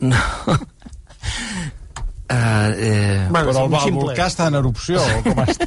[0.00, 0.16] No.
[2.30, 5.66] Uh, eh, Bueno, Però el, un el volcà està en erupció, o com està?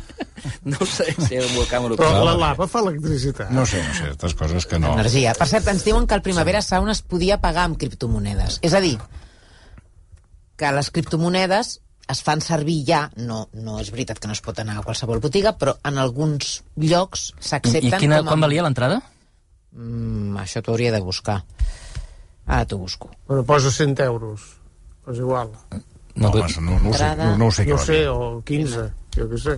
[0.63, 2.23] no ho sé si és un volcà Però monocle.
[2.23, 3.51] la lava fa electricitat.
[3.51, 4.93] No sé, no sé, aquestes coses que no...
[4.95, 5.33] Energia.
[5.35, 8.61] Per cert, ens diuen que el Primavera Sound es podia pagar amb criptomonedes.
[8.63, 8.95] És a dir,
[10.55, 11.75] que les criptomonedes
[12.13, 15.19] es fan servir ja, no, no és veritat que no es pot anar a qualsevol
[15.23, 18.33] botiga, però en alguns llocs I, s'accepten i quina, com a...
[18.33, 18.99] quan valia l'entrada?
[19.75, 21.41] Mm, això t'ho hauria de buscar.
[22.45, 23.11] Ara t'ho busco.
[23.27, 24.53] Bueno, posa 100 euros.
[25.11, 25.51] És igual.
[26.15, 28.83] No, home, no, no, ho sé, no, no ho sé No sé, o 15,
[29.17, 29.55] jo què sé.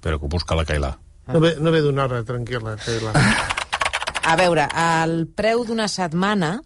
[0.00, 0.92] Però que ho busca la Cailà.
[1.26, 3.12] No ve, no ve d'una hora, tranquil·la, Sheila.
[4.26, 4.68] A veure,
[5.02, 6.60] el preu d'una setmana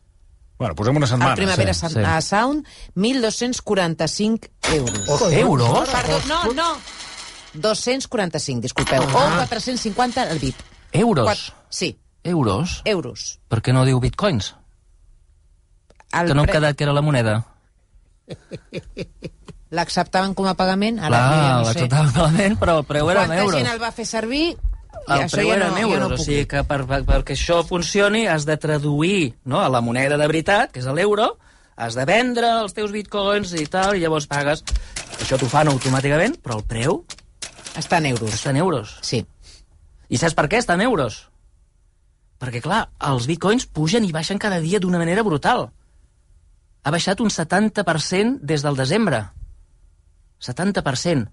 [0.60, 1.30] Bueno, posem una setmana.
[1.32, 2.22] al Primavera sí, sí, sí.
[2.28, 5.08] Sound, 1.245 euros.
[5.08, 5.88] Ojo, Euros?
[5.88, 6.76] Perdó, no, no.
[7.54, 9.02] 245, disculpeu.
[9.02, 10.56] O 450 el VIP.
[10.92, 11.26] Euros?
[11.26, 12.82] Quat- Sí, Euros?
[12.84, 13.38] euros.
[13.48, 14.54] Per què no diu bitcoins?
[16.12, 17.46] El Que no hem pre- quedat que era la moneda.
[19.70, 20.98] L'acceptaven com a pagament?
[20.98, 21.68] Ara Clar, ja no sé.
[21.68, 23.60] l'acceptava malament, però el preu era en Quanta euros.
[23.60, 24.48] gent el va fer servir?
[25.06, 27.36] I el preu ja era no, en euros, no o sigui que per, per, perquè
[27.36, 31.36] això funcioni has de traduir no, a la moneda de veritat, que és l'euro,
[31.80, 34.64] has de vendre els teus bitcoins i tal, i llavors pagues...
[35.20, 37.02] Això t'ho fan automàticament, però el preu
[37.76, 38.32] Està en euros.
[38.34, 38.96] està en euros.
[39.04, 39.20] Sí.
[40.08, 41.26] I saps per què està en euros?
[42.40, 45.68] Perquè, clar, els bitcoins pugen i baixen cada dia d'una manera brutal.
[46.82, 49.24] Ha baixat un 70% des del desembre.
[50.40, 51.28] 70%.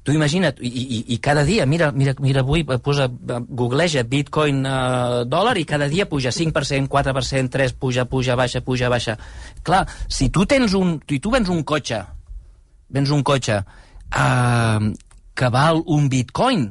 [0.00, 4.64] Tu imagina't, i, i, i cada dia, mira, mira, mira avui, eh, posa, googleja bitcoin
[4.64, 9.18] eh, dòlar i cada dia puja 5%, 4%, 3%, puja, puja, baixa, puja, baixa.
[9.62, 12.00] Clar, si tu tens un, si tu vens un cotxe,
[12.88, 14.90] vens un cotxe eh,
[15.36, 16.70] que val un bitcoin,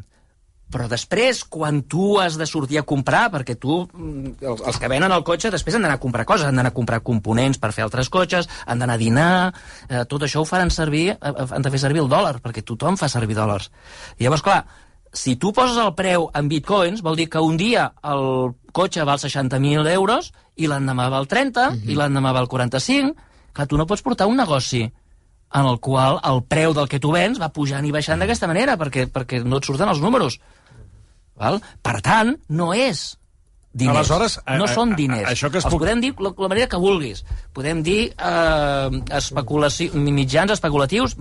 [0.69, 4.89] però després, quan tu has de sortir a comprar, perquè tu, mm, els, els que
[4.91, 7.71] venen el cotxe, després han d'anar a comprar coses, han d'anar a comprar components per
[7.73, 9.53] fer altres cotxes, han d'anar a dinar,
[9.89, 12.97] eh, tot això ho faran servir, eh, han de fer servir el dòlar, perquè tothom
[12.97, 13.71] fa servir dòlars.
[14.19, 14.65] I llavors, clar,
[15.11, 19.17] si tu poses el preu en bitcoins, vol dir que un dia el cotxe val
[19.17, 23.15] 60.000 euros i l'endemà val 30 i l'endemà val 45.
[23.53, 27.11] Clar, tu no pots portar un negoci en el qual el preu del que tu
[27.15, 30.37] vens va pujant i baixant d'aquesta manera, perquè, perquè no et surten els números.
[31.39, 31.61] Val?
[31.81, 33.15] Per tant, no és
[33.71, 33.97] diners.
[33.99, 35.27] Aleshores, a- no a- són a- diners.
[35.29, 37.23] a- això que es Els puc- podem dir la, la manera que vulguis.
[37.53, 39.89] Podem dir eh, especulaci...
[39.93, 41.15] mitjans especulatius,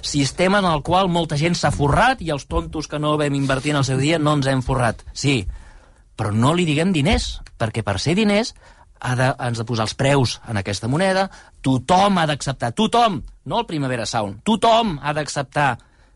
[0.00, 3.72] sistema en el qual molta gent s'ha forrat i els tontos que no vam invertir
[3.74, 5.04] en el seu dia no ens hem forrat.
[5.12, 5.44] Sí,
[6.16, 8.54] però no li diguem diners, perquè per ser diners
[9.04, 11.28] ha de, ens de posar els preus en aquesta moneda,
[11.60, 15.74] tothom ha d'acceptar, tothom, no el Primavera Sound, tothom ha d'acceptar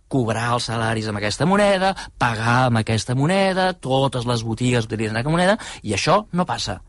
[0.09, 5.35] cobrar els salaris amb aquesta moneda, pagar amb aquesta moneda, totes les botigues utilitzen aquesta
[5.35, 6.81] moneda, i això no passa.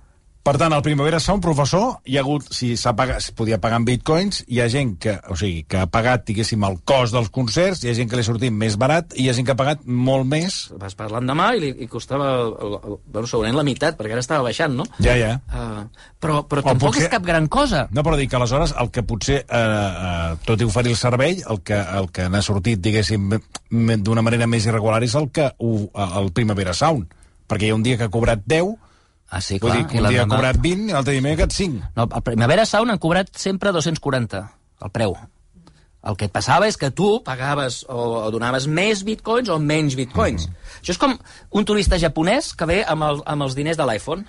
[0.49, 3.77] Per tant, al Primavera Sound, professor, hi ha hagut, si s'ha pagat, es podia pagar
[3.77, 7.27] en bitcoins, hi ha gent que, o sigui, que ha pagat, diguéssim, el cost dels
[7.29, 9.53] concerts, hi ha gent que li ha sortit més barat, i hi ha gent que
[9.53, 10.57] ha pagat molt més.
[10.81, 14.17] Vas parlar demà i, li, i costava, el, el, el, bueno, segurament la meitat, perquè
[14.17, 14.87] ara estava baixant, no?
[14.97, 15.35] Ja, ja.
[15.53, 15.85] Uh,
[16.17, 17.85] però però O tampoc potser- és cap gran cosa.
[17.93, 21.43] No, però dic que aleshores el que potser, eh, eh, tot i oferir el servei,
[21.45, 23.35] el que, el que n'ha sortit, diguéssim,
[24.01, 27.13] d'una manera més irregular és el que el Primavera Sound.
[27.45, 28.88] Perquè hi ha un dia que ha cobrat 10,
[29.29, 29.77] Ah, sí, vull clar.
[29.77, 31.91] dir que i un dia ha cobrat 20 i l'altre dia quedat 5.
[31.95, 34.41] No, al Primavera Sound han cobrat sempre 240,
[34.81, 35.13] el preu.
[36.09, 39.97] El que et passava és que tu pagaves o, o donaves més bitcoins o menys
[39.99, 40.47] bitcoins.
[40.47, 40.81] Mm -hmm.
[40.81, 41.17] Això és com
[41.51, 44.25] un turista japonès que ve amb, el, amb els diners de l'iPhone.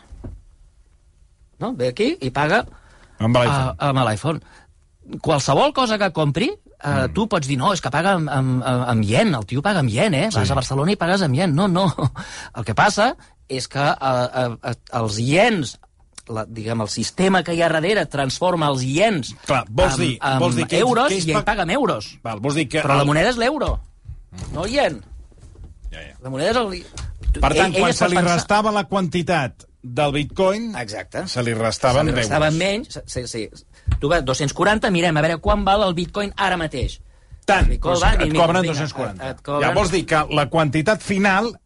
[1.59, 1.75] No?
[1.75, 2.67] Ve aquí i paga
[3.19, 3.75] Amb l'iPhone.
[3.79, 4.41] a- amb l'iPhone.
[5.21, 7.13] Qualsevol cosa que compri, eh, mm.
[7.15, 9.89] tu pots dir, no, és que paga amb, amb, amb yen, el tio paga amb
[9.89, 10.29] yen, eh?
[10.35, 11.55] Vas a Barcelona i pagues amb yen.
[11.55, 11.95] No, no.
[12.57, 13.17] El que passa
[13.51, 15.77] és que eh, eh, els iens
[16.31, 20.19] la, diguem, el sistema que hi ha darrere transforma els iens Clar, vols amb, dir-
[20.23, 22.13] amb vols dir que euros que ells i ell pag- paga amb euros.
[22.23, 22.83] Val, vols dir que...
[22.85, 23.73] Però la el- moneda és l'euro,
[24.55, 25.01] no el ien.
[25.91, 26.15] Ja, ja.
[26.23, 26.85] La moneda és el...
[27.41, 31.27] Per tant, Ell- quan se li pensar- restava la quantitat del bitcoin, Exacte.
[31.27, 32.59] se li restaven Se li restava euros.
[32.59, 33.49] menys, sí, sí.
[33.99, 37.01] Tu vas, 240, mirem a veure quan val el bitcoin ara mateix.
[37.49, 39.25] Tant, doncs va, et cobren vinga, 240.
[39.25, 41.59] et- et cobren- Ja vols dir que la quantitat final, eh,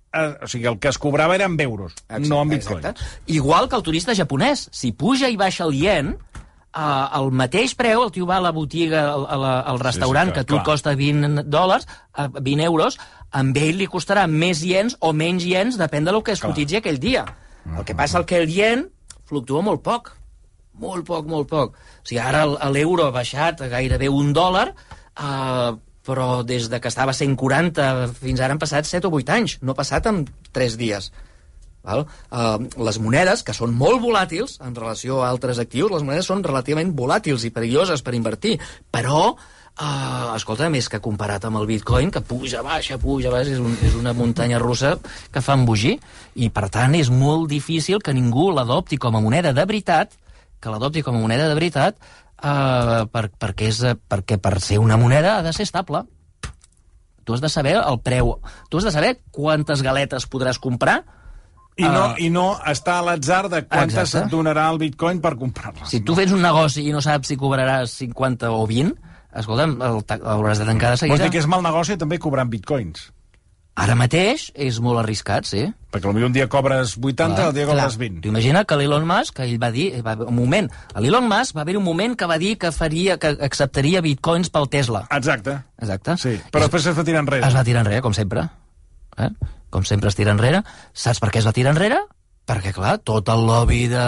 [0.44, 2.84] o sigui, el que es cobrava era en euros, Exacte, no en bitcoins.
[2.84, 3.04] exacte.
[3.26, 4.68] Igual que el turista japonès.
[4.72, 8.50] Si puja i baixa el yen, eh, al mateix preu, el tio va a la
[8.52, 10.64] botiga, al, a la, al restaurant, clar, que a tu clar.
[10.64, 11.86] costa 20 dòlars,
[12.16, 12.98] eh, 20 euros,
[13.30, 16.52] amb ell li costarà més iens o menys iens, depèn del que es Clar.
[16.52, 17.24] cotitzi aquell dia.
[17.76, 18.90] El que passa és que el yen
[19.24, 20.12] fluctua molt poc.
[20.74, 21.74] Molt poc, molt poc.
[21.74, 24.74] O sigui, ara el- l'euro ha baixat a gairebé un dòlar,
[25.16, 25.72] eh,
[26.04, 29.58] però des de que estava a 140 fins ara han passat 7 o 8 anys.
[29.62, 31.10] No ha passat en 3 dies.
[31.84, 32.06] Val?
[32.32, 36.44] Uh, les monedes, que són molt volàtils en relació a altres actius, les monedes són
[36.44, 38.58] relativament volàtils i perilloses per invertir,
[38.92, 39.34] però
[39.74, 43.72] Uh, escolta, més que comparat amb el bitcoin, que puja, baixa, puja, baixa, és, un,
[43.82, 44.92] és una muntanya russa
[45.34, 45.96] que fa embogir,
[46.38, 50.14] i per tant és molt difícil que ningú l'adopti com a moneda de veritat,
[50.62, 51.98] que l'adopti com a moneda de veritat,
[52.44, 56.04] uh, per, perquè, és, perquè per ser una moneda ha de ser estable.
[57.24, 58.36] Tu has de saber el preu,
[58.68, 61.02] tu has de saber quantes galetes podràs comprar,
[61.76, 62.14] I no, Ah.
[62.22, 64.28] I no està a l'atzar de quantes Exacte.
[64.28, 65.88] et donarà el bitcoin per comprar-les.
[65.90, 68.94] Si tu fes un negoci i no saps si cobraràs 50 o 20,
[69.34, 71.24] escolta'm, el de tancar de Vols seguida.
[71.24, 73.08] dir que és mal negoci també cobrar en bitcoins?
[73.74, 75.64] Ara mateix és molt arriscat, sí.
[75.90, 78.20] Perquè potser un dia cobres 80, Clar, el dia cobres 20.
[78.22, 80.68] Tu imagina que l'Elon Musk, ell va dir, va, un moment,
[81.02, 84.70] l'Elon Musk va haver un moment que va dir que faria, que acceptaria bitcoins pel
[84.70, 85.04] Tesla.
[85.10, 85.56] Exacte.
[85.82, 86.16] Exacte.
[86.22, 87.48] Sí, però després es va tirar enrere.
[87.48, 88.46] Es va tirar enrere, com sempre.
[89.18, 89.30] Eh?
[89.74, 90.62] Com sempre es tira enrere.
[90.94, 91.98] Saps per què es va tirar enrere?
[92.44, 94.04] Perquè, clar, tot el lobby de,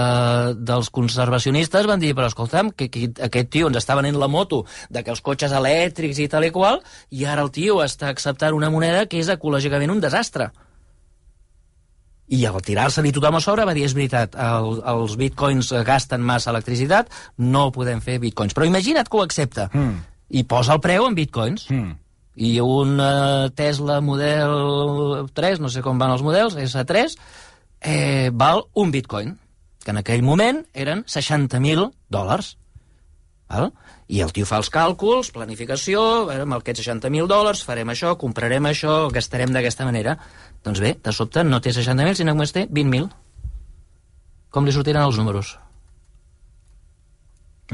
[0.69, 4.65] dels conservacionistes van dir, però escolta'm, que, que aquest tio ens està venent la moto
[4.93, 6.83] de que els cotxes elèctrics i tal i qual,
[7.17, 10.51] i ara el tio està acceptant una moneda que és ecològicament un desastre.
[12.27, 16.53] I al tirar-se-li tothom a sobre va dir, és veritat, el, els bitcoins gasten massa
[16.53, 17.09] electricitat,
[17.39, 18.53] no podem fer bitcoins.
[18.53, 19.71] Però imagina't que ho accepta.
[19.73, 20.03] Mm.
[20.37, 21.71] I posa el preu en bitcoins.
[21.71, 21.97] Mm.
[22.37, 27.17] I un uh, Tesla model 3, no sé com van els models, S3,
[27.81, 29.37] eh, val un bitcoin,
[29.85, 32.57] que en aquell moment eren 60.000 dòlars.
[33.49, 33.71] Val?
[34.11, 36.01] I el tio fa els càlculs, planificació,
[36.35, 40.17] amb aquests 60.000 dòlars farem això, comprarem això, gastarem d'aquesta manera.
[40.67, 43.11] Doncs bé, de sobte no té 60.000, sinó que només té 20.000.
[44.51, 45.57] Com li sortiran els números?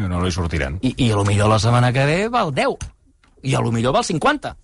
[0.00, 0.78] No li sortiran.
[0.80, 2.88] I, i a lo millor la setmana que ve val 10
[3.42, 4.54] i a lo millor val 50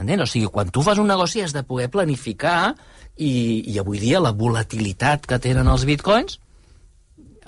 [0.00, 0.24] Entens?
[0.24, 2.74] O sigui, quan tu fas un negoci has de poder planificar
[3.16, 6.38] i, i avui dia la volatilitat que tenen els bitcoins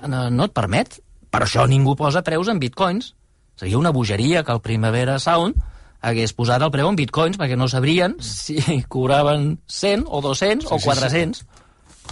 [0.07, 0.99] no, no et permet.
[1.33, 3.13] Per això ningú posa preus en bitcoins.
[3.59, 5.57] Seria una bogeria que el Primavera Sound
[6.05, 8.59] hagués posat el preu en bitcoins perquè no sabrien si
[8.91, 11.45] cobraven 100 o 200 Sí, o sí, 400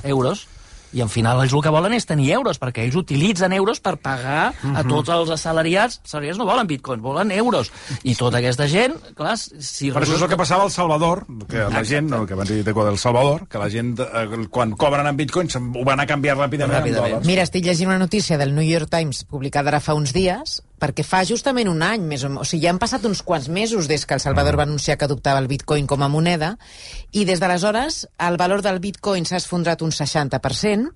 [0.10, 0.48] euros.
[0.94, 3.98] I al final ells el que volen és tenir euros, perquè ells utilitzen euros per
[3.98, 4.76] pagar Mhm.
[4.78, 5.98] a tots els assalariats.
[5.98, 7.72] Els assalariats no volen bitcoins, volen euros.
[8.04, 9.91] I tota aquesta gent, clar, si...
[9.91, 12.64] Però això és el que passava al Salvador, que la gent, no, que van dir
[12.64, 16.38] de del Salvador, que la gent, eh, quan cobren en bitcoins, ho van a canviar
[16.38, 17.06] ràpidament, Ràpidament.
[17.06, 17.26] en dòlars.
[17.26, 21.06] Mira, estic llegint una notícia del New York Times publicada ara fa uns dies, perquè
[21.08, 24.04] fa justament un any, més o, o sigui, ja han passat uns quants mesos des
[24.06, 26.58] que El Salvador va anunciar que adoptava el bitcoin com a moneda,
[27.16, 30.92] i des d'aleshores el valor del bitcoin s'ha esfondrat un 60%,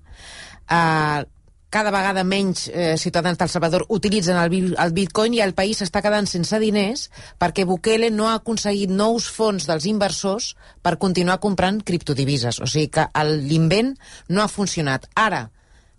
[0.68, 1.24] eh,
[1.70, 6.00] cada vegada menys eh, ciutadans del Salvador utilitzen el, el bitcoin i el país està
[6.00, 7.08] quedant sense diners
[7.40, 12.60] perquè Bukele no ha aconseguit nous fons dels inversors per continuar comprant criptodivises.
[12.64, 13.92] O sigui que el- l'invent
[14.28, 15.10] no ha funcionat.
[15.14, 15.50] Ara,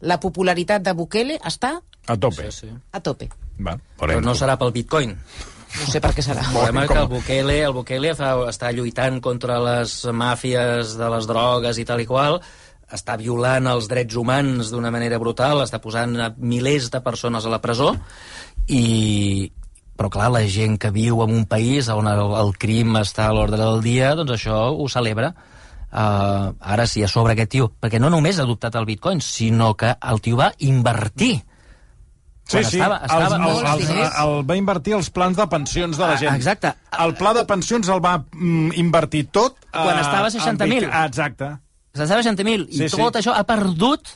[0.02, 1.76] la popularitat de Bukele està
[2.08, 2.50] A tope.
[2.50, 2.74] Sí, sí.
[2.92, 3.30] a tope.
[3.66, 5.16] Va, Però no serà pel bitcoin.
[5.70, 6.42] No sé per què serà.
[6.48, 11.12] El problema és que el Bukele, el Bukele fa, està lluitant contra les màfies de
[11.14, 12.40] les drogues i tal i qual,
[12.90, 17.62] està violant els drets humans d'una manera brutal, està posant milers de persones a la
[17.62, 17.92] presó,
[18.66, 19.52] i,
[20.00, 23.36] però clar, la gent que viu en un país on el, el crim està a
[23.36, 25.34] l'ordre del dia, doncs això ho celebra.
[25.90, 29.74] Uh, ara sí, a sobre aquest tio, perquè no només ha adoptat el bitcoin, sinó
[29.78, 31.40] que el tio va invertir.
[32.50, 34.14] Sí, sí, estava- estava els, els, diners.
[34.24, 36.36] el, va invertir els plans de pensions de la Ah, gent.
[36.36, 36.72] exacte.
[37.06, 39.60] El pla de pensions el va mm, invertir tot...
[39.72, 40.80] Quan eh, estava a en 60.000.
[40.80, 41.52] bit- Ah, exacte.
[41.94, 42.98] Estava 60.000 i Sí, sí, sí.
[42.98, 44.16] tot això ha perdut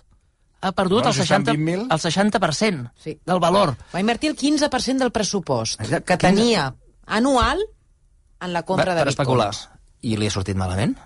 [0.63, 1.88] ha perdut el, si estan 60, 20.000.
[1.91, 3.19] el 60% Sí.
[3.25, 3.75] del valor.
[3.93, 6.36] Va invertir el 15% del pressupost Exacte, que 15.
[6.36, 6.73] tenia
[7.05, 7.59] anual
[8.41, 9.51] en la compra Va, de per especular.
[10.01, 10.97] I li ha sortit malament.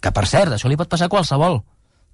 [0.00, 1.60] Que, per cert, això li pot passar a qualsevol.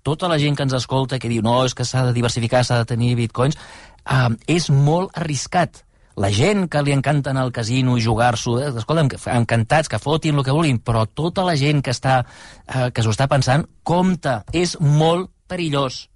[0.06, 2.80] Tota la gent que ens escolta que diu no, és que s'ha de diversificar, s'ha
[2.82, 3.58] de tenir bitcoins,
[4.04, 5.84] uh, és molt arriscat.
[6.18, 10.38] La gent que li encanta anar al casino i jugar-s'ho, eh, escolta'm, encantats, que fotin
[10.38, 14.40] el que vulguin, però tota la gent que està uh, que s'ho està pensant, compte,
[14.52, 16.08] és molt perillós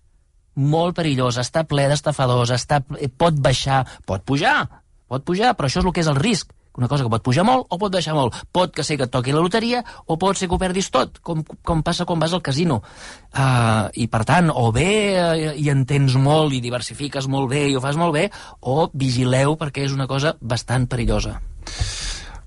[0.55, 2.83] molt perillós, està ple d'estafadors, està,
[3.19, 4.67] pot baixar, pot pujar,
[5.09, 6.53] pot pujar, però això és el que és el risc.
[6.79, 8.37] Una cosa que pot pujar molt o pot baixar molt.
[8.53, 11.21] Pot que ser que et toqui la loteria o pot ser que ho perdis tot,
[11.21, 12.81] com, com passa quan vas al casino.
[13.33, 17.77] Uh, I per tant, o bé uh, hi entens molt i diversifiques molt bé i
[17.77, 18.29] ho fas molt bé,
[18.61, 21.39] o vigileu perquè és una cosa bastant perillosa.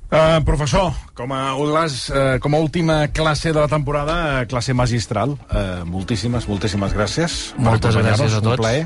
[0.06, 4.74] Uh, professor, com a, les, uh, com a última classe de la temporada, uh, classe
[4.78, 7.40] magistral, uh, moltíssimes, moltíssimes gràcies.
[7.58, 8.54] Moltes gràcies a tots.
[8.54, 8.86] Un plaer.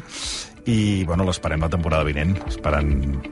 [0.65, 2.89] I, bueno, l'esperem la temporada vinent, esperant,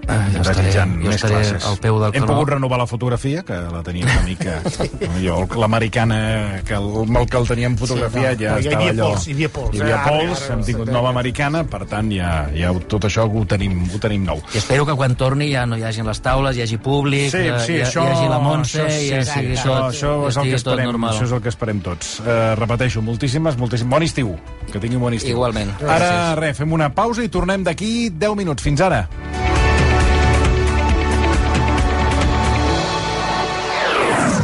[0.08, 1.66] Ah, jo desitjant estaré- més estaré classes.
[1.66, 2.28] al peu del Hem canó.
[2.34, 4.62] pogut renovar la fotografia, que la teníem una mica...
[5.24, 8.94] jo, l'americana, que el, el que el teníem fotografia Sí, no, ja hi estava havia
[8.94, 9.10] allò...
[9.14, 10.00] pols, hi havia pols, Hi havia eh?
[10.00, 13.84] Ara, pols, ara, hem tingut nova americana, per tant, ja, ja tot això ho tenim,
[13.94, 14.42] ho tenim nou.
[14.54, 17.38] I espero que quan torni ja no hi hagin les taules, hi hagi públic, Sí,
[17.44, 19.68] hi, sí, hi, això, hi hagi la Montse, això, i sí, ja sí, sigui això,
[19.76, 21.14] tot, això, ja és el que esperem, normal.
[21.14, 22.20] això és el que esperem tots.
[22.22, 23.92] Uh, repeteixo, moltíssimes, moltíssimes...
[23.98, 24.36] Bon estiu,
[24.72, 25.36] que tingui un bon estiu.
[25.38, 25.72] Igualment.
[25.88, 28.64] Ara, res, fem una pausa i tornem d'aquí 10 minuts.
[28.64, 29.08] Fins ara.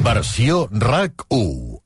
[0.03, 1.82] Versió RAC 1.